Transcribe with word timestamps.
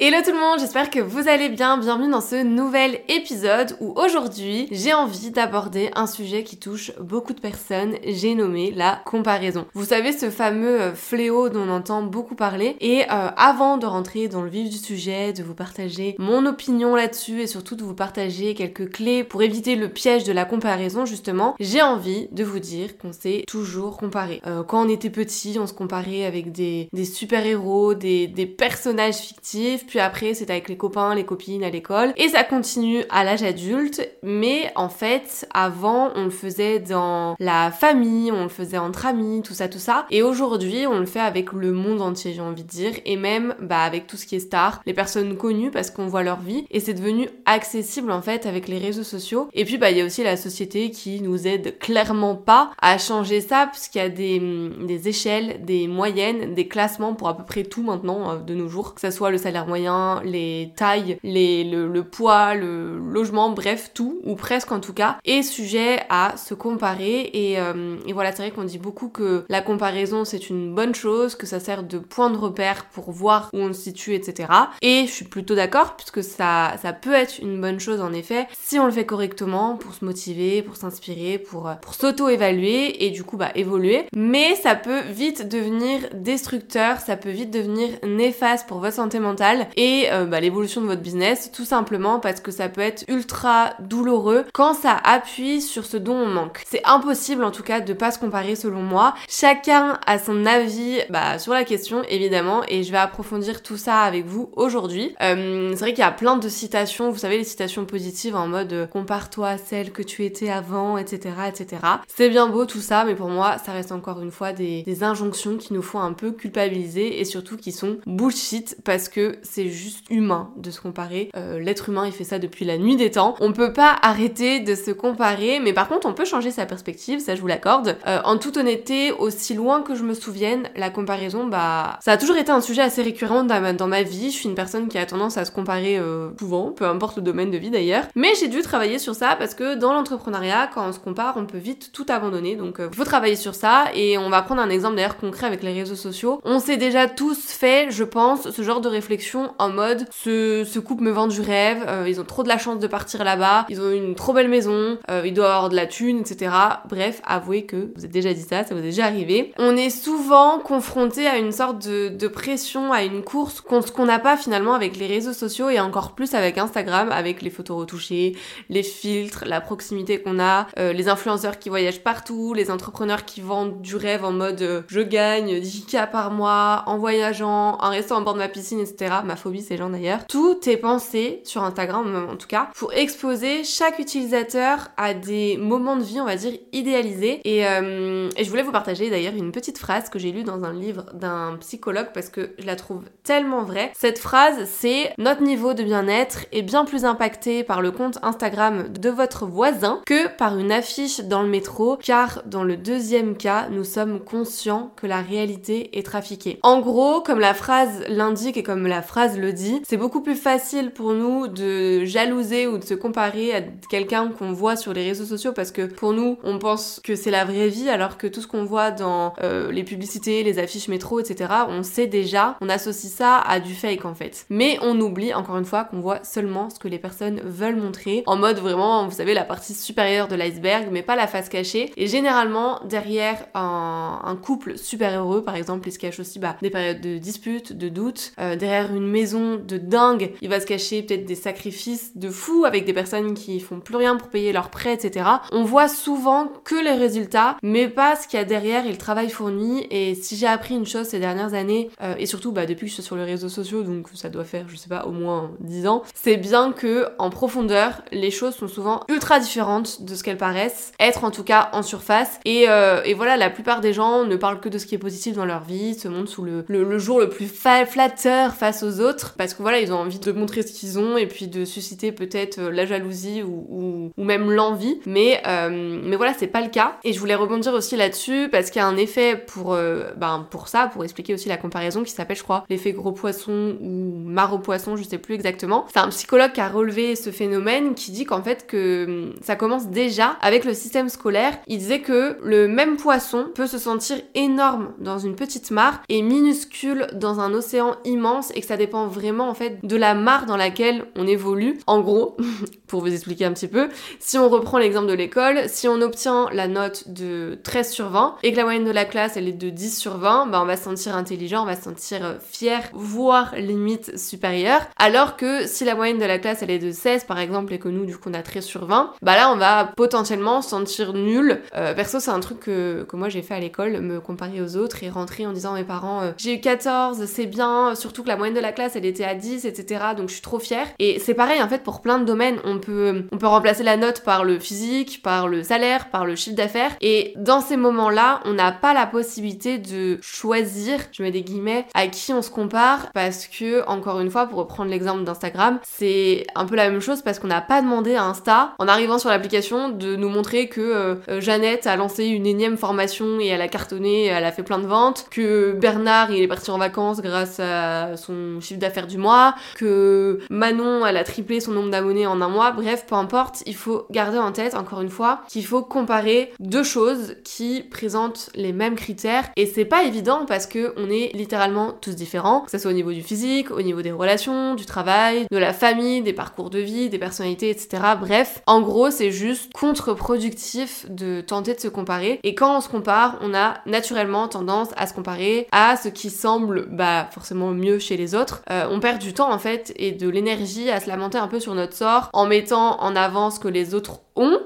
Hello 0.00 0.18
tout 0.24 0.30
le 0.30 0.38
monde, 0.38 0.60
j'espère 0.60 0.90
que 0.90 1.00
vous 1.00 1.26
allez 1.26 1.48
bien. 1.48 1.76
Bienvenue 1.76 2.08
dans 2.08 2.20
ce 2.20 2.40
nouvel 2.44 3.00
épisode 3.08 3.76
où 3.80 3.94
aujourd'hui 3.96 4.68
j'ai 4.70 4.94
envie 4.94 5.32
d'aborder 5.32 5.90
un 5.96 6.06
sujet 6.06 6.44
qui 6.44 6.56
touche 6.56 6.92
beaucoup 7.00 7.32
de 7.32 7.40
personnes. 7.40 7.96
J'ai 8.06 8.36
nommé 8.36 8.70
la 8.70 9.02
comparaison. 9.04 9.66
Vous 9.74 9.86
savez 9.86 10.12
ce 10.12 10.30
fameux 10.30 10.80
euh, 10.80 10.94
fléau 10.94 11.48
dont 11.48 11.62
on 11.66 11.70
entend 11.70 12.02
beaucoup 12.02 12.36
parler. 12.36 12.76
Et 12.80 13.02
euh, 13.10 13.30
avant 13.36 13.76
de 13.76 13.86
rentrer 13.86 14.28
dans 14.28 14.42
le 14.42 14.48
vif 14.48 14.70
du 14.70 14.76
sujet, 14.76 15.32
de 15.32 15.42
vous 15.42 15.54
partager 15.54 16.14
mon 16.20 16.46
opinion 16.46 16.94
là-dessus 16.94 17.40
et 17.40 17.48
surtout 17.48 17.74
de 17.74 17.82
vous 17.82 17.96
partager 17.96 18.54
quelques 18.54 18.92
clés 18.92 19.24
pour 19.24 19.42
éviter 19.42 19.74
le 19.74 19.88
piège 19.88 20.22
de 20.22 20.32
la 20.32 20.44
comparaison 20.44 21.06
justement, 21.06 21.56
j'ai 21.58 21.82
envie 21.82 22.28
de 22.30 22.44
vous 22.44 22.60
dire 22.60 22.98
qu'on 22.98 23.12
s'est 23.12 23.42
toujours 23.48 23.96
comparé. 23.96 24.40
Euh, 24.46 24.62
quand 24.62 24.86
on 24.86 24.88
était 24.88 25.10
petit, 25.10 25.56
on 25.60 25.66
se 25.66 25.74
comparait 25.74 26.24
avec 26.24 26.52
des, 26.52 26.88
des 26.92 27.04
super-héros, 27.04 27.94
des, 27.94 28.28
des 28.28 28.46
personnages 28.46 29.16
fictifs 29.16 29.86
puis 29.88 29.98
après 29.98 30.34
c'est 30.34 30.50
avec 30.50 30.68
les 30.68 30.76
copains, 30.76 31.14
les 31.14 31.24
copines 31.24 31.64
à 31.64 31.70
l'école, 31.70 32.12
et 32.16 32.28
ça 32.28 32.44
continue 32.44 33.02
à 33.10 33.24
l'âge 33.24 33.42
adulte, 33.42 34.08
mais 34.22 34.70
en 34.76 34.88
fait 34.88 35.48
avant 35.52 36.10
on 36.14 36.24
le 36.24 36.30
faisait 36.30 36.78
dans 36.78 37.34
la 37.38 37.70
famille, 37.70 38.30
on 38.30 38.44
le 38.44 38.48
faisait 38.48 38.78
entre 38.78 39.06
amis, 39.06 39.42
tout 39.42 39.54
ça, 39.54 39.68
tout 39.68 39.78
ça, 39.78 40.06
et 40.10 40.22
aujourd'hui 40.22 40.86
on 40.86 40.98
le 40.98 41.06
fait 41.06 41.20
avec 41.20 41.52
le 41.52 41.72
monde 41.72 42.00
entier 42.00 42.32
j'ai 42.32 42.40
envie 42.40 42.64
de 42.64 42.68
dire, 42.68 42.92
et 43.04 43.16
même 43.16 43.54
bah 43.60 43.80
avec 43.80 44.06
tout 44.06 44.16
ce 44.16 44.26
qui 44.26 44.36
est 44.36 44.40
star, 44.40 44.80
les 44.86 44.94
personnes 44.94 45.36
connues 45.36 45.70
parce 45.70 45.90
qu'on 45.90 46.06
voit 46.06 46.22
leur 46.22 46.40
vie, 46.40 46.66
et 46.70 46.80
c'est 46.80 46.94
devenu 46.94 47.28
accessible 47.46 48.10
en 48.10 48.22
fait 48.22 48.46
avec 48.46 48.68
les 48.68 48.78
réseaux 48.78 49.02
sociaux, 49.02 49.48
et 49.54 49.64
puis 49.64 49.78
bah 49.78 49.90
il 49.90 49.98
y 49.98 50.00
a 50.00 50.04
aussi 50.04 50.22
la 50.22 50.36
société 50.36 50.90
qui 50.90 51.20
nous 51.20 51.46
aide 51.46 51.78
clairement 51.78 52.36
pas 52.36 52.70
à 52.80 52.98
changer 52.98 53.40
ça, 53.40 53.68
puisqu'il 53.70 53.98
y 53.98 54.02
a 54.02 54.08
des, 54.08 54.40
des 54.86 55.08
échelles, 55.08 55.64
des 55.64 55.88
moyennes, 55.88 56.54
des 56.54 56.68
classements 56.68 57.14
pour 57.14 57.28
à 57.28 57.36
peu 57.36 57.44
près 57.44 57.64
tout 57.64 57.82
maintenant 57.82 58.30
euh, 58.30 58.36
de 58.38 58.54
nos 58.54 58.68
jours, 58.68 58.94
que 58.94 59.00
ça 59.00 59.10
soit 59.10 59.30
le 59.30 59.38
salaire 59.38 59.66
moyen 59.66 59.77
les 60.24 60.72
tailles, 60.76 61.18
les, 61.22 61.64
le, 61.64 62.02
poids, 62.04 62.54
le 62.54 62.98
logement, 62.98 63.50
bref, 63.50 63.90
tout, 63.94 64.20
ou 64.24 64.34
presque 64.34 64.72
en 64.72 64.80
tout 64.80 64.92
cas, 64.92 65.18
est 65.24 65.42
sujet 65.42 66.00
à 66.08 66.36
se 66.36 66.54
comparer. 66.54 67.30
Et, 67.32 67.58
euh, 67.58 67.96
et 68.06 68.12
voilà, 68.12 68.32
c'est 68.32 68.42
vrai 68.42 68.50
qu'on 68.50 68.64
dit 68.64 68.78
beaucoup 68.78 69.08
que 69.08 69.44
la 69.48 69.60
comparaison 69.60 70.24
c'est 70.24 70.50
une 70.50 70.74
bonne 70.74 70.94
chose, 70.94 71.34
que 71.34 71.46
ça 71.46 71.60
sert 71.60 71.82
de 71.82 71.98
point 71.98 72.30
de 72.30 72.36
repère 72.36 72.86
pour 72.86 73.10
voir 73.10 73.50
où 73.52 73.58
on 73.58 73.72
se 73.72 73.82
situe, 73.82 74.14
etc. 74.14 74.48
Et 74.82 75.04
je 75.06 75.12
suis 75.12 75.24
plutôt 75.24 75.54
d'accord, 75.54 75.96
puisque 75.96 76.22
ça, 76.22 76.74
ça 76.80 76.92
peut 76.92 77.14
être 77.14 77.38
une 77.38 77.60
bonne 77.60 77.80
chose 77.80 78.00
en 78.00 78.12
effet, 78.12 78.46
si 78.52 78.78
on 78.78 78.86
le 78.86 78.92
fait 78.92 79.06
correctement, 79.06 79.76
pour 79.76 79.94
se 79.94 80.04
motiver, 80.04 80.62
pour 80.62 80.76
s'inspirer, 80.76 81.38
pour, 81.38 81.70
pour 81.80 81.94
s'auto-évaluer 81.94 83.04
et 83.04 83.10
du 83.10 83.24
coup 83.24 83.36
bah 83.36 83.50
évoluer. 83.54 84.06
Mais 84.14 84.54
ça 84.56 84.74
peut 84.74 85.00
vite 85.10 85.48
devenir 85.48 86.00
destructeur, 86.14 86.98
ça 86.98 87.16
peut 87.16 87.30
vite 87.30 87.50
devenir 87.50 87.90
néfaste 88.06 88.68
pour 88.68 88.78
votre 88.78 88.96
santé 88.96 89.18
mentale 89.18 89.67
et 89.76 90.06
euh, 90.12 90.24
bah, 90.24 90.40
l'évolution 90.40 90.80
de 90.80 90.86
votre 90.86 91.02
business, 91.02 91.50
tout 91.52 91.64
simplement 91.64 92.20
parce 92.20 92.40
que 92.40 92.50
ça 92.50 92.68
peut 92.68 92.80
être 92.80 93.04
ultra 93.08 93.74
douloureux 93.80 94.44
quand 94.52 94.74
ça 94.74 94.96
appuie 95.04 95.60
sur 95.60 95.84
ce 95.84 95.96
dont 95.96 96.14
on 96.14 96.26
manque. 96.26 96.62
C'est 96.66 96.82
impossible 96.84 97.44
en 97.44 97.50
tout 97.50 97.62
cas 97.62 97.80
de 97.80 97.92
pas 97.92 98.10
se 98.10 98.18
comparer 98.18 98.56
selon 98.56 98.82
moi. 98.82 99.14
Chacun 99.28 99.98
a 100.06 100.18
son 100.18 100.46
avis 100.46 101.00
bah, 101.10 101.38
sur 101.38 101.52
la 101.52 101.64
question 101.64 102.02
évidemment 102.08 102.62
et 102.68 102.82
je 102.82 102.92
vais 102.92 102.98
approfondir 102.98 103.62
tout 103.62 103.76
ça 103.76 104.00
avec 104.00 104.26
vous 104.26 104.50
aujourd'hui. 104.56 105.14
Euh, 105.22 105.70
c'est 105.72 105.80
vrai 105.80 105.92
qu'il 105.92 106.04
y 106.04 106.06
a 106.06 106.10
plein 106.10 106.36
de 106.36 106.48
citations, 106.48 107.10
vous 107.10 107.18
savez 107.18 107.38
les 107.38 107.44
citations 107.44 107.84
positives 107.84 108.36
en 108.36 108.48
mode 108.48 108.72
euh, 108.72 108.86
compare-toi 108.86 109.48
à 109.48 109.58
celle 109.58 109.92
que 109.92 110.02
tu 110.02 110.24
étais 110.24 110.50
avant, 110.50 110.98
etc. 110.98 111.34
etc. 111.48 111.82
C'est 112.06 112.28
bien 112.28 112.48
beau 112.48 112.66
tout 112.66 112.80
ça 112.80 113.04
mais 113.04 113.14
pour 113.14 113.28
moi 113.28 113.56
ça 113.58 113.72
reste 113.72 113.92
encore 113.92 114.20
une 114.20 114.30
fois 114.30 114.52
des, 114.52 114.82
des 114.82 115.02
injonctions 115.02 115.56
qui 115.56 115.72
nous 115.72 115.82
font 115.82 116.00
un 116.00 116.12
peu 116.12 116.32
culpabiliser 116.32 117.20
et 117.20 117.24
surtout 117.24 117.56
qui 117.56 117.72
sont 117.72 117.98
bullshit 118.06 118.76
parce 118.84 119.08
que 119.08 119.38
c'est 119.42 119.57
c'est 119.58 119.70
juste 119.70 120.04
humain 120.08 120.50
de 120.56 120.70
se 120.70 120.80
comparer. 120.80 121.30
Euh, 121.36 121.58
l'être 121.58 121.88
humain, 121.88 122.06
il 122.06 122.12
fait 122.12 122.22
ça 122.22 122.38
depuis 122.38 122.64
la 122.64 122.78
nuit 122.78 122.94
des 122.94 123.10
temps. 123.10 123.34
On 123.40 123.52
peut 123.52 123.72
pas 123.72 123.96
arrêter 124.02 124.60
de 124.60 124.76
se 124.76 124.92
comparer, 124.92 125.58
mais 125.58 125.72
par 125.72 125.88
contre, 125.88 126.06
on 126.06 126.12
peut 126.12 126.24
changer 126.24 126.52
sa 126.52 126.64
perspective, 126.64 127.18
ça 127.18 127.34
je 127.34 127.40
vous 127.40 127.48
l'accorde. 127.48 127.96
Euh, 128.06 128.20
en 128.24 128.38
toute 128.38 128.56
honnêteté, 128.56 129.10
aussi 129.10 129.54
loin 129.54 129.82
que 129.82 129.96
je 129.96 130.04
me 130.04 130.14
souvienne, 130.14 130.68
la 130.76 130.90
comparaison, 130.90 131.48
bah, 131.48 131.98
ça 132.04 132.12
a 132.12 132.16
toujours 132.18 132.36
été 132.36 132.52
un 132.52 132.60
sujet 132.60 132.82
assez 132.82 133.02
récurrent 133.02 133.42
dans 133.42 133.88
ma, 133.88 134.02
vie. 134.04 134.30
Je 134.30 134.36
suis 134.36 134.48
une 134.48 134.54
personne 134.54 134.86
qui 134.86 134.96
a 134.96 135.06
tendance 135.06 135.36
à 135.38 135.44
se 135.44 135.50
comparer 135.50 135.98
euh, 135.98 136.30
souvent, 136.38 136.70
peu 136.70 136.84
importe 136.84 137.16
le 137.16 137.22
domaine 137.22 137.50
de 137.50 137.58
vie 137.58 137.70
d'ailleurs. 137.70 138.04
Mais 138.14 138.34
j'ai 138.38 138.46
dû 138.46 138.62
travailler 138.62 139.00
sur 139.00 139.16
ça 139.16 139.34
parce 139.36 139.54
que 139.54 139.74
dans 139.74 139.92
l'entrepreneuriat, 139.92 140.70
quand 140.72 140.88
on 140.88 140.92
se 140.92 141.00
compare, 141.00 141.34
on 141.36 141.46
peut 141.46 141.58
vite 141.58 141.90
tout 141.92 142.06
abandonner. 142.08 142.54
Donc, 142.54 142.76
il 142.78 142.96
faut 142.96 143.04
travailler 143.04 143.34
sur 143.34 143.56
ça 143.56 143.86
et 143.92 144.18
on 144.18 144.30
va 144.30 144.40
prendre 144.42 144.62
un 144.62 144.70
exemple 144.70 144.94
d'ailleurs 144.94 145.16
concret 145.16 145.48
avec 145.48 145.64
les 145.64 145.72
réseaux 145.72 145.96
sociaux. 145.96 146.40
On 146.44 146.60
s'est 146.60 146.76
déjà 146.76 147.08
tous 147.08 147.40
fait, 147.48 147.90
je 147.90 148.04
pense, 148.04 148.50
ce 148.52 148.62
genre 148.62 148.80
de 148.80 148.88
réflexion 148.88 149.37
en 149.58 149.68
mode 149.70 150.06
ce, 150.10 150.64
ce 150.64 150.78
couple 150.78 151.04
me 151.04 151.10
vend 151.10 151.26
du 151.26 151.40
rêve, 151.40 151.84
euh, 151.86 152.04
ils 152.08 152.20
ont 152.20 152.24
trop 152.24 152.42
de 152.42 152.48
la 152.48 152.58
chance 152.58 152.78
de 152.78 152.86
partir 152.86 153.24
là-bas, 153.24 153.66
ils 153.68 153.80
ont 153.80 153.90
une 153.90 154.14
trop 154.14 154.32
belle 154.32 154.48
maison, 154.48 154.98
euh, 155.10 155.22
ils 155.24 155.34
doivent 155.34 155.50
avoir 155.50 155.68
de 155.68 155.76
la 155.76 155.86
thune, 155.86 156.20
etc. 156.20 156.52
Bref, 156.88 157.20
avouez 157.24 157.64
que 157.64 157.92
vous 157.94 158.04
avez 158.04 158.08
déjà 158.08 158.32
dit 158.32 158.42
ça, 158.42 158.64
ça 158.64 158.74
vous 158.74 158.80
est 158.80 158.84
déjà 158.84 159.06
arrivé. 159.06 159.52
On 159.58 159.76
est 159.76 159.90
souvent 159.90 160.58
confronté 160.58 161.26
à 161.26 161.38
une 161.38 161.52
sorte 161.52 161.86
de, 161.86 162.08
de 162.08 162.28
pression, 162.28 162.92
à 162.92 163.02
une 163.02 163.22
course 163.22 163.60
qu'on 163.60 164.06
n'a 164.06 164.18
pas 164.18 164.36
finalement 164.36 164.74
avec 164.74 164.96
les 164.96 165.06
réseaux 165.06 165.32
sociaux 165.32 165.70
et 165.70 165.80
encore 165.80 166.14
plus 166.14 166.34
avec 166.34 166.58
Instagram, 166.58 167.10
avec 167.10 167.42
les 167.42 167.50
photos 167.50 167.78
retouchées, 167.78 168.36
les 168.68 168.82
filtres, 168.82 169.44
la 169.46 169.60
proximité 169.60 170.20
qu'on 170.20 170.38
a, 170.38 170.66
euh, 170.78 170.92
les 170.92 171.08
influenceurs 171.08 171.58
qui 171.58 171.68
voyagent 171.68 172.02
partout, 172.02 172.54
les 172.54 172.70
entrepreneurs 172.70 173.24
qui 173.24 173.40
vendent 173.40 173.80
du 173.80 173.96
rêve 173.96 174.24
en 174.24 174.32
mode 174.32 174.84
je 174.88 175.00
gagne 175.00 175.60
10k 175.60 176.10
par 176.10 176.30
mois 176.30 176.84
en 176.86 176.98
voyageant, 176.98 177.78
en 177.80 177.90
restant 177.90 178.16
en 178.16 178.22
bord 178.22 178.34
de 178.34 178.38
ma 178.38 178.48
piscine, 178.48 178.80
etc. 178.80 179.16
Ma 179.28 179.36
phobie 179.36 179.60
ces 179.60 179.76
gens 179.76 179.90
d'ailleurs. 179.90 180.26
Tout 180.26 180.58
est 180.66 180.78
pensé 180.78 181.42
sur 181.44 181.62
Instagram 181.62 182.28
en 182.30 182.36
tout 182.36 182.46
cas 182.46 182.70
pour 182.74 182.94
exposer 182.94 183.62
chaque 183.62 183.98
utilisateur 183.98 184.88
à 184.96 185.12
des 185.12 185.58
moments 185.58 185.96
de 185.96 186.02
vie 186.02 186.18
on 186.18 186.24
va 186.24 186.36
dire 186.36 186.52
idéalisés 186.72 187.42
euh, 187.44 188.30
et 188.34 188.44
je 188.44 188.48
voulais 188.48 188.62
vous 188.62 188.72
partager 188.72 189.10
d'ailleurs 189.10 189.34
une 189.34 189.52
petite 189.52 189.76
phrase 189.76 190.08
que 190.08 190.18
j'ai 190.18 190.32
lue 190.32 190.44
dans 190.44 190.64
un 190.64 190.72
livre 190.72 191.04
d'un 191.12 191.58
psychologue 191.60 192.08
parce 192.14 192.30
que 192.30 192.54
je 192.58 192.64
la 192.64 192.74
trouve 192.74 193.02
tellement 193.22 193.64
vraie. 193.64 193.92
Cette 193.94 194.18
phrase 194.18 194.64
c'est 194.64 195.12
notre 195.18 195.42
niveau 195.42 195.74
de 195.74 195.82
bien-être 195.82 196.46
est 196.50 196.62
bien 196.62 196.86
plus 196.86 197.04
impacté 197.04 197.64
par 197.64 197.82
le 197.82 197.90
compte 197.90 198.18
Instagram 198.22 198.88
de 198.88 199.10
votre 199.10 199.44
voisin 199.44 200.00
que 200.06 200.28
par 200.38 200.56
une 200.56 200.72
affiche 200.72 201.20
dans 201.20 201.42
le 201.42 201.50
métro 201.50 201.98
car 202.02 202.42
dans 202.46 202.64
le 202.64 202.78
deuxième 202.78 203.36
cas 203.36 203.68
nous 203.68 203.84
sommes 203.84 204.20
conscients 204.20 204.90
que 204.96 205.06
la 205.06 205.20
réalité 205.20 205.98
est 205.98 206.06
trafiquée. 206.06 206.58
En 206.62 206.80
gros 206.80 207.20
comme 207.20 207.40
la 207.40 207.52
phrase 207.52 208.04
l'indique 208.08 208.56
et 208.56 208.62
comme 208.62 208.86
la 208.86 209.02
phrase 209.02 209.17
le 209.26 209.52
dit, 209.52 209.82
c'est 209.86 209.96
beaucoup 209.96 210.20
plus 210.20 210.36
facile 210.36 210.90
pour 210.92 211.12
nous 211.12 211.48
de 211.48 212.04
jalouser 212.04 212.66
ou 212.66 212.78
de 212.78 212.84
se 212.84 212.94
comparer 212.94 213.54
à 213.54 213.62
quelqu'un 213.90 214.28
qu'on 214.28 214.52
voit 214.52 214.76
sur 214.76 214.92
les 214.92 215.04
réseaux 215.04 215.24
sociaux 215.24 215.52
parce 215.52 215.72
que 215.72 215.82
pour 215.82 216.12
nous, 216.12 216.38
on 216.44 216.58
pense 216.58 217.00
que 217.02 217.16
c'est 217.16 217.30
la 217.30 217.44
vraie 217.44 217.68
vie 217.68 217.88
alors 217.88 218.18
que 218.18 218.26
tout 218.26 218.40
ce 218.40 218.46
qu'on 218.46 218.64
voit 218.64 218.90
dans 218.90 219.34
euh, 219.42 219.72
les 219.72 219.84
publicités, 219.84 220.42
les 220.42 220.58
affiches 220.58 220.88
métro, 220.88 221.20
etc., 221.20 221.52
on 221.68 221.82
sait 221.82 222.06
déjà, 222.06 222.56
on 222.60 222.68
associe 222.68 223.12
ça 223.12 223.38
à 223.38 223.60
du 223.60 223.74
fake 223.74 224.04
en 224.04 224.14
fait. 224.14 224.46
Mais 224.50 224.78
on 224.82 225.00
oublie 225.00 225.34
encore 225.34 225.58
une 225.58 225.64
fois 225.64 225.84
qu'on 225.84 226.00
voit 226.00 226.22
seulement 226.24 226.70
ce 226.70 226.78
que 226.78 226.88
les 226.88 226.98
personnes 226.98 227.40
veulent 227.44 227.76
montrer 227.76 228.22
en 228.26 228.36
mode 228.36 228.58
vraiment, 228.58 229.06
vous 229.06 229.14
savez, 229.14 229.34
la 229.34 229.44
partie 229.44 229.74
supérieure 229.74 230.28
de 230.28 230.36
l'iceberg, 230.36 230.88
mais 230.90 231.02
pas 231.02 231.16
la 231.16 231.26
face 231.26 231.48
cachée. 231.48 231.92
Et 231.96 232.06
généralement, 232.06 232.80
derrière 232.84 233.46
un, 233.54 234.38
couple 234.42 234.78
super 234.78 235.18
heureux, 235.20 235.42
par 235.42 235.56
exemple, 235.56 235.88
il 235.88 235.92
se 235.92 235.98
cache 235.98 236.20
aussi 236.20 236.38
bah, 236.38 236.56
des 236.62 236.70
périodes 236.70 237.00
de 237.00 237.18
disputes, 237.18 237.72
de 237.72 237.88
doutes, 237.88 238.32
euh, 238.38 238.56
derrière 238.56 238.94
une 238.94 239.07
maison 239.08 239.56
de 239.56 239.76
dingue, 239.76 240.32
il 240.40 240.48
va 240.48 240.60
se 240.60 240.66
cacher 240.66 241.02
peut-être 241.02 241.24
des 241.24 241.34
sacrifices 241.34 242.16
de 242.16 242.30
fou 242.30 242.64
avec 242.64 242.84
des 242.84 242.92
personnes 242.92 243.34
qui 243.34 243.60
font 243.60 243.80
plus 243.80 243.96
rien 243.96 244.16
pour 244.16 244.28
payer 244.28 244.52
leurs 244.52 244.70
prêts, 244.70 244.94
etc. 244.94 245.26
On 245.52 245.64
voit 245.64 245.88
souvent 245.88 246.52
que 246.64 246.74
les 246.74 246.92
résultats, 246.92 247.56
mais 247.62 247.88
pas 247.88 248.16
ce 248.16 248.28
qu'il 248.28 248.38
y 248.38 248.42
a 248.42 248.44
derrière 248.44 248.86
et 248.86 248.90
le 248.90 248.96
travail 248.96 249.30
fourni. 249.30 249.86
Et 249.90 250.14
si 250.14 250.36
j'ai 250.36 250.46
appris 250.46 250.74
une 250.74 250.86
chose 250.86 251.06
ces 251.06 251.18
dernières 251.18 251.54
années, 251.54 251.90
euh, 252.02 252.14
et 252.18 252.26
surtout 252.26 252.52
bah, 252.52 252.66
depuis 252.66 252.86
que 252.86 252.90
je 252.90 252.94
suis 252.94 253.02
sur 253.02 253.16
les 253.16 253.24
réseaux 253.24 253.48
sociaux, 253.48 253.82
donc 253.82 254.08
ça 254.14 254.28
doit 254.28 254.44
faire, 254.44 254.66
je 254.68 254.76
sais 254.76 254.88
pas, 254.88 255.04
au 255.06 255.12
moins 255.12 255.50
10 255.60 255.86
ans, 255.86 256.02
c'est 256.14 256.36
bien 256.36 256.72
que 256.72 257.08
en 257.18 257.30
profondeur, 257.30 258.02
les 258.12 258.30
choses 258.30 258.54
sont 258.54 258.68
souvent 258.68 259.04
ultra 259.08 259.40
différentes 259.40 260.02
de 260.02 260.14
ce 260.14 260.22
qu'elles 260.22 260.36
paraissent, 260.38 260.92
être 261.00 261.24
en 261.24 261.30
tout 261.30 261.44
cas 261.44 261.70
en 261.72 261.82
surface. 261.82 262.40
Et, 262.44 262.68
euh, 262.68 263.02
et, 263.04 263.14
voilà, 263.14 263.36
la 263.36 263.50
plupart 263.50 263.80
des 263.80 263.92
gens 263.92 264.24
ne 264.24 264.36
parlent 264.36 264.60
que 264.60 264.68
de 264.68 264.78
ce 264.78 264.86
qui 264.86 264.94
est 264.94 264.98
positif 264.98 265.36
dans 265.36 265.44
leur 265.44 265.64
vie, 265.64 265.94
se 265.94 266.08
montrent 266.08 266.30
sous 266.30 266.42
le, 266.42 266.64
le, 266.68 266.98
jour 266.98 267.20
le 267.20 267.28
plus 267.28 267.46
flatteur 267.46 268.54
face 268.54 268.82
aux 268.82 268.97
parce 269.36 269.54
que 269.54 269.62
voilà, 269.62 269.80
ils 269.80 269.92
ont 269.92 269.98
envie 269.98 270.18
de 270.18 270.32
montrer 270.32 270.62
ce 270.62 270.72
qu'ils 270.72 270.98
ont 270.98 271.16
et 271.16 271.26
puis 271.26 271.48
de 271.48 271.64
susciter 271.64 272.12
peut-être 272.12 272.58
euh, 272.58 272.70
la 272.70 272.86
jalousie 272.86 273.42
ou, 273.42 273.66
ou, 273.68 274.12
ou 274.16 274.24
même 274.24 274.50
l'envie. 274.50 275.00
Mais, 275.06 275.40
euh, 275.46 276.00
mais 276.04 276.16
voilà, 276.16 276.34
c'est 276.38 276.46
pas 276.46 276.60
le 276.60 276.68
cas. 276.68 276.96
Et 277.04 277.12
je 277.12 277.20
voulais 277.20 277.34
rebondir 277.34 277.72
aussi 277.74 277.96
là-dessus 277.96 278.48
parce 278.50 278.70
qu'il 278.70 278.80
y 278.80 278.82
a 278.82 278.86
un 278.86 278.96
effet 278.96 279.36
pour, 279.36 279.74
euh, 279.74 280.12
ben, 280.16 280.46
pour 280.50 280.68
ça, 280.68 280.88
pour 280.92 281.04
expliquer 281.04 281.34
aussi 281.34 281.48
la 281.48 281.56
comparaison 281.56 282.02
qui 282.02 282.12
s'appelle, 282.12 282.36
je 282.36 282.42
crois, 282.42 282.64
l'effet 282.68 282.92
gros 282.92 283.12
poisson 283.12 283.76
ou 283.80 284.12
maro 284.24 284.58
poisson, 284.58 284.96
je 284.96 285.02
sais 285.02 285.18
plus 285.18 285.34
exactement. 285.34 285.86
C'est 285.92 286.00
un 286.00 286.08
psychologue 286.08 286.52
qui 286.52 286.60
a 286.60 286.68
relevé 286.68 287.16
ce 287.16 287.30
phénomène 287.30 287.94
qui 287.94 288.10
dit 288.10 288.24
qu'en 288.24 288.42
fait 288.42 288.66
que 288.66 289.04
hum, 289.06 289.34
ça 289.42 289.56
commence 289.56 289.88
déjà 289.88 290.36
avec 290.40 290.64
le 290.64 290.74
système 290.74 291.08
scolaire. 291.08 291.58
Il 291.66 291.78
disait 291.78 292.00
que 292.00 292.36
le 292.42 292.68
même 292.68 292.96
poisson 292.96 293.46
peut 293.54 293.66
se 293.66 293.78
sentir 293.78 294.16
énorme 294.34 294.92
dans 294.98 295.18
une 295.18 295.34
petite 295.34 295.70
mare 295.70 296.02
et 296.08 296.22
minuscule 296.22 297.06
dans 297.14 297.40
un 297.40 297.52
océan 297.54 297.96
immense 298.04 298.52
et 298.54 298.60
que 298.60 298.66
ça 298.66 298.76
dépend 298.76 298.87
vraiment 298.92 299.48
en 299.48 299.54
fait 299.54 299.78
de 299.84 299.96
la 299.96 300.14
mare 300.14 300.46
dans 300.46 300.56
laquelle 300.56 301.04
on 301.16 301.26
évolue. 301.26 301.78
En 301.86 302.00
gros, 302.00 302.36
pour 302.86 303.00
vous 303.00 303.12
expliquer 303.12 303.44
un 303.44 303.52
petit 303.52 303.68
peu, 303.68 303.88
si 304.18 304.38
on 304.38 304.48
reprend 304.48 304.78
l'exemple 304.78 305.08
de 305.08 305.14
l'école, 305.14 305.68
si 305.68 305.88
on 305.88 306.00
obtient 306.00 306.48
la 306.52 306.68
note 306.68 307.08
de 307.08 307.58
13 307.62 307.90
sur 307.90 308.08
20 308.08 308.36
et 308.42 308.52
que 308.52 308.56
la 308.56 308.64
moyenne 308.64 308.84
de 308.84 308.90
la 308.90 309.04
classe 309.04 309.36
elle 309.36 309.48
est 309.48 309.52
de 309.52 309.70
10 309.70 309.98
sur 309.98 310.18
20, 310.18 310.46
bah 310.46 310.60
on 310.62 310.66
va 310.66 310.76
se 310.76 310.84
sentir 310.84 311.14
intelligent, 311.16 311.62
on 311.62 311.66
va 311.66 311.76
se 311.76 311.82
sentir 311.82 312.24
euh, 312.24 312.34
fier, 312.40 312.82
voire 312.92 313.54
limite 313.56 314.18
supérieur. 314.18 314.80
Alors 314.96 315.36
que 315.36 315.66
si 315.66 315.84
la 315.84 315.94
moyenne 315.94 316.18
de 316.18 316.24
la 316.24 316.38
classe 316.38 316.62
elle 316.62 316.70
est 316.70 316.78
de 316.78 316.90
16 316.90 317.24
par 317.24 317.38
exemple 317.38 317.72
et 317.72 317.78
que 317.78 317.88
nous 317.88 318.06
du 318.06 318.16
coup 318.16 318.30
on 318.30 318.34
a 318.34 318.42
13 318.42 318.64
sur 318.64 318.86
20, 318.86 319.12
bah 319.22 319.36
là 319.36 319.52
on 319.52 319.56
va 319.56 319.92
potentiellement 319.96 320.62
se 320.62 320.70
sentir 320.70 321.12
nul. 321.12 321.60
Euh, 321.74 321.94
perso 321.94 322.20
c'est 322.20 322.30
un 322.30 322.40
truc 322.40 322.60
que, 322.60 323.04
que 323.08 323.16
moi 323.16 323.28
j'ai 323.28 323.42
fait 323.42 323.54
à 323.54 323.60
l'école, 323.60 324.00
me 324.00 324.20
comparer 324.20 324.60
aux 324.62 324.76
autres 324.76 325.02
et 325.02 325.10
rentrer 325.10 325.46
en 325.46 325.52
disant 325.52 325.74
à 325.74 325.76
mes 325.76 325.84
parents 325.84 326.22
euh, 326.22 326.32
j'ai 326.38 326.54
eu 326.54 326.60
14, 326.60 327.24
c'est 327.26 327.46
bien, 327.46 327.94
surtout 327.94 328.22
que 328.22 328.28
la 328.28 328.36
moyenne 328.36 328.54
de 328.54 328.60
la 328.60 328.72
classe 328.72 328.77
elle 328.94 329.06
était 329.06 329.24
à 329.24 329.34
10, 329.34 329.64
etc. 329.64 330.04
Donc 330.16 330.28
je 330.28 330.34
suis 330.34 330.42
trop 330.42 330.58
fière. 330.58 330.86
Et 330.98 331.18
c'est 331.18 331.34
pareil 331.34 331.62
en 331.62 331.68
fait 331.68 331.82
pour 331.82 332.00
plein 332.00 332.18
de 332.18 332.24
domaines, 332.24 332.58
on 332.64 332.78
peut, 332.78 333.24
on 333.32 333.38
peut 333.38 333.46
remplacer 333.46 333.82
la 333.82 333.96
note 333.96 334.22
par 334.22 334.44
le 334.44 334.58
physique, 334.58 335.20
par 335.22 335.48
le 335.48 335.62
salaire, 335.62 336.10
par 336.10 336.24
le 336.24 336.36
chiffre 336.36 336.56
d'affaires. 336.56 336.92
Et 337.00 337.32
dans 337.36 337.60
ces 337.60 337.76
moments-là, 337.76 338.40
on 338.44 338.52
n'a 338.52 338.72
pas 338.72 338.94
la 338.94 339.06
possibilité 339.06 339.78
de 339.78 340.18
choisir, 340.22 341.00
je 341.12 341.22
mets 341.22 341.30
des 341.30 341.42
guillemets, 341.42 341.86
à 341.94 342.06
qui 342.06 342.32
on 342.32 342.42
se 342.42 342.50
compare 342.50 343.10
parce 343.12 343.46
que, 343.46 343.86
encore 343.86 344.20
une 344.20 344.30
fois, 344.30 344.46
pour 344.46 344.58
reprendre 344.58 344.90
l'exemple 344.90 345.24
d'Instagram, 345.24 345.78
c'est 345.82 346.46
un 346.54 346.66
peu 346.66 346.76
la 346.76 346.90
même 346.90 347.00
chose 347.00 347.22
parce 347.22 347.38
qu'on 347.38 347.48
n'a 347.48 347.60
pas 347.60 347.82
demandé 347.82 348.14
à 348.14 348.24
Insta, 348.24 348.74
en 348.78 348.88
arrivant 348.88 349.18
sur 349.18 349.30
l'application, 349.30 349.88
de 349.88 350.16
nous 350.16 350.28
montrer 350.28 350.68
que 350.68 350.80
euh, 350.80 351.40
Jeannette 351.40 351.86
a 351.86 351.96
lancé 351.96 352.26
une 352.26 352.46
énième 352.46 352.76
formation 352.76 353.40
et 353.40 353.46
elle 353.46 353.62
a 353.62 353.68
cartonné, 353.68 354.26
elle 354.26 354.44
a 354.44 354.52
fait 354.52 354.62
plein 354.62 354.78
de 354.78 354.86
ventes, 354.86 355.26
que 355.30 355.72
Bernard 355.72 356.30
il 356.30 356.42
est 356.42 356.48
parti 356.48 356.70
en 356.70 356.78
vacances 356.78 357.20
grâce 357.20 357.60
à 357.60 358.16
son 358.16 358.60
d'affaires 358.76 359.06
du 359.06 359.18
mois, 359.18 359.54
que 359.76 360.40
Manon 360.50 361.06
elle 361.06 361.16
a 361.16 361.24
triplé 361.24 361.60
son 361.60 361.72
nombre 361.72 361.90
d'abonnés 361.90 362.26
en 362.26 362.40
un 362.40 362.48
mois, 362.48 362.72
bref, 362.72 363.04
peu 363.06 363.14
importe, 363.14 363.62
il 363.66 363.74
faut 363.74 364.06
garder 364.10 364.38
en 364.38 364.52
tête, 364.52 364.74
encore 364.74 365.00
une 365.00 365.08
fois, 365.08 365.40
qu'il 365.48 365.64
faut 365.64 365.82
comparer 365.82 366.52
deux 366.60 366.82
choses 366.82 367.36
qui 367.44 367.82
présentent 367.82 368.50
les 368.54 368.72
mêmes 368.72 368.96
critères 368.96 369.48
et 369.56 369.66
c'est 369.66 369.84
pas 369.84 370.04
évident 370.04 370.44
parce 370.46 370.66
que 370.66 370.92
on 370.96 371.10
est 371.10 371.30
littéralement 371.34 371.92
tous 371.92 372.14
différents, 372.14 372.60
que 372.60 372.70
ce 372.70 372.78
soit 372.78 372.90
au 372.90 372.94
niveau 372.94 373.12
du 373.12 373.22
physique, 373.22 373.70
au 373.70 373.82
niveau 373.82 374.02
des 374.02 374.12
relations, 374.12 374.74
du 374.74 374.86
travail, 374.86 375.46
de 375.50 375.58
la 375.58 375.72
famille, 375.72 376.22
des 376.22 376.32
parcours 376.32 376.70
de 376.70 376.78
vie, 376.78 377.08
des 377.08 377.18
personnalités, 377.18 377.70
etc. 377.70 378.02
Bref, 378.20 378.62
en 378.66 378.80
gros, 378.80 379.10
c'est 379.10 379.30
juste 379.30 379.72
contre-productif 379.72 381.06
de 381.08 381.40
tenter 381.40 381.74
de 381.74 381.80
se 381.80 381.88
comparer 381.88 382.40
et 382.42 382.54
quand 382.54 382.76
on 382.76 382.80
se 382.80 382.88
compare, 382.88 383.38
on 383.40 383.54
a 383.54 383.74
naturellement 383.86 384.48
tendance 384.48 384.88
à 384.96 385.06
se 385.06 385.14
comparer 385.14 385.68
à 385.72 385.96
ce 385.96 386.08
qui 386.08 386.30
semble 386.30 386.86
bah 386.90 387.28
forcément 387.32 387.70
mieux 387.72 387.98
chez 387.98 388.16
les 388.16 388.34
autres. 388.34 388.57
Euh, 388.70 388.86
on 388.90 389.00
perd 389.00 389.18
du 389.18 389.32
temps 389.32 389.52
en 389.52 389.58
fait 389.58 389.92
et 389.96 390.12
de 390.12 390.28
l'énergie 390.28 390.90
à 390.90 391.00
se 391.00 391.08
lamenter 391.08 391.38
un 391.38 391.48
peu 391.48 391.60
sur 391.60 391.74
notre 391.74 391.94
sort 391.94 392.30
en 392.32 392.46
mettant 392.46 393.00
en 393.00 393.16
avant 393.16 393.50
ce 393.50 393.60
que 393.60 393.68
les 393.68 393.94
autres 393.94 394.20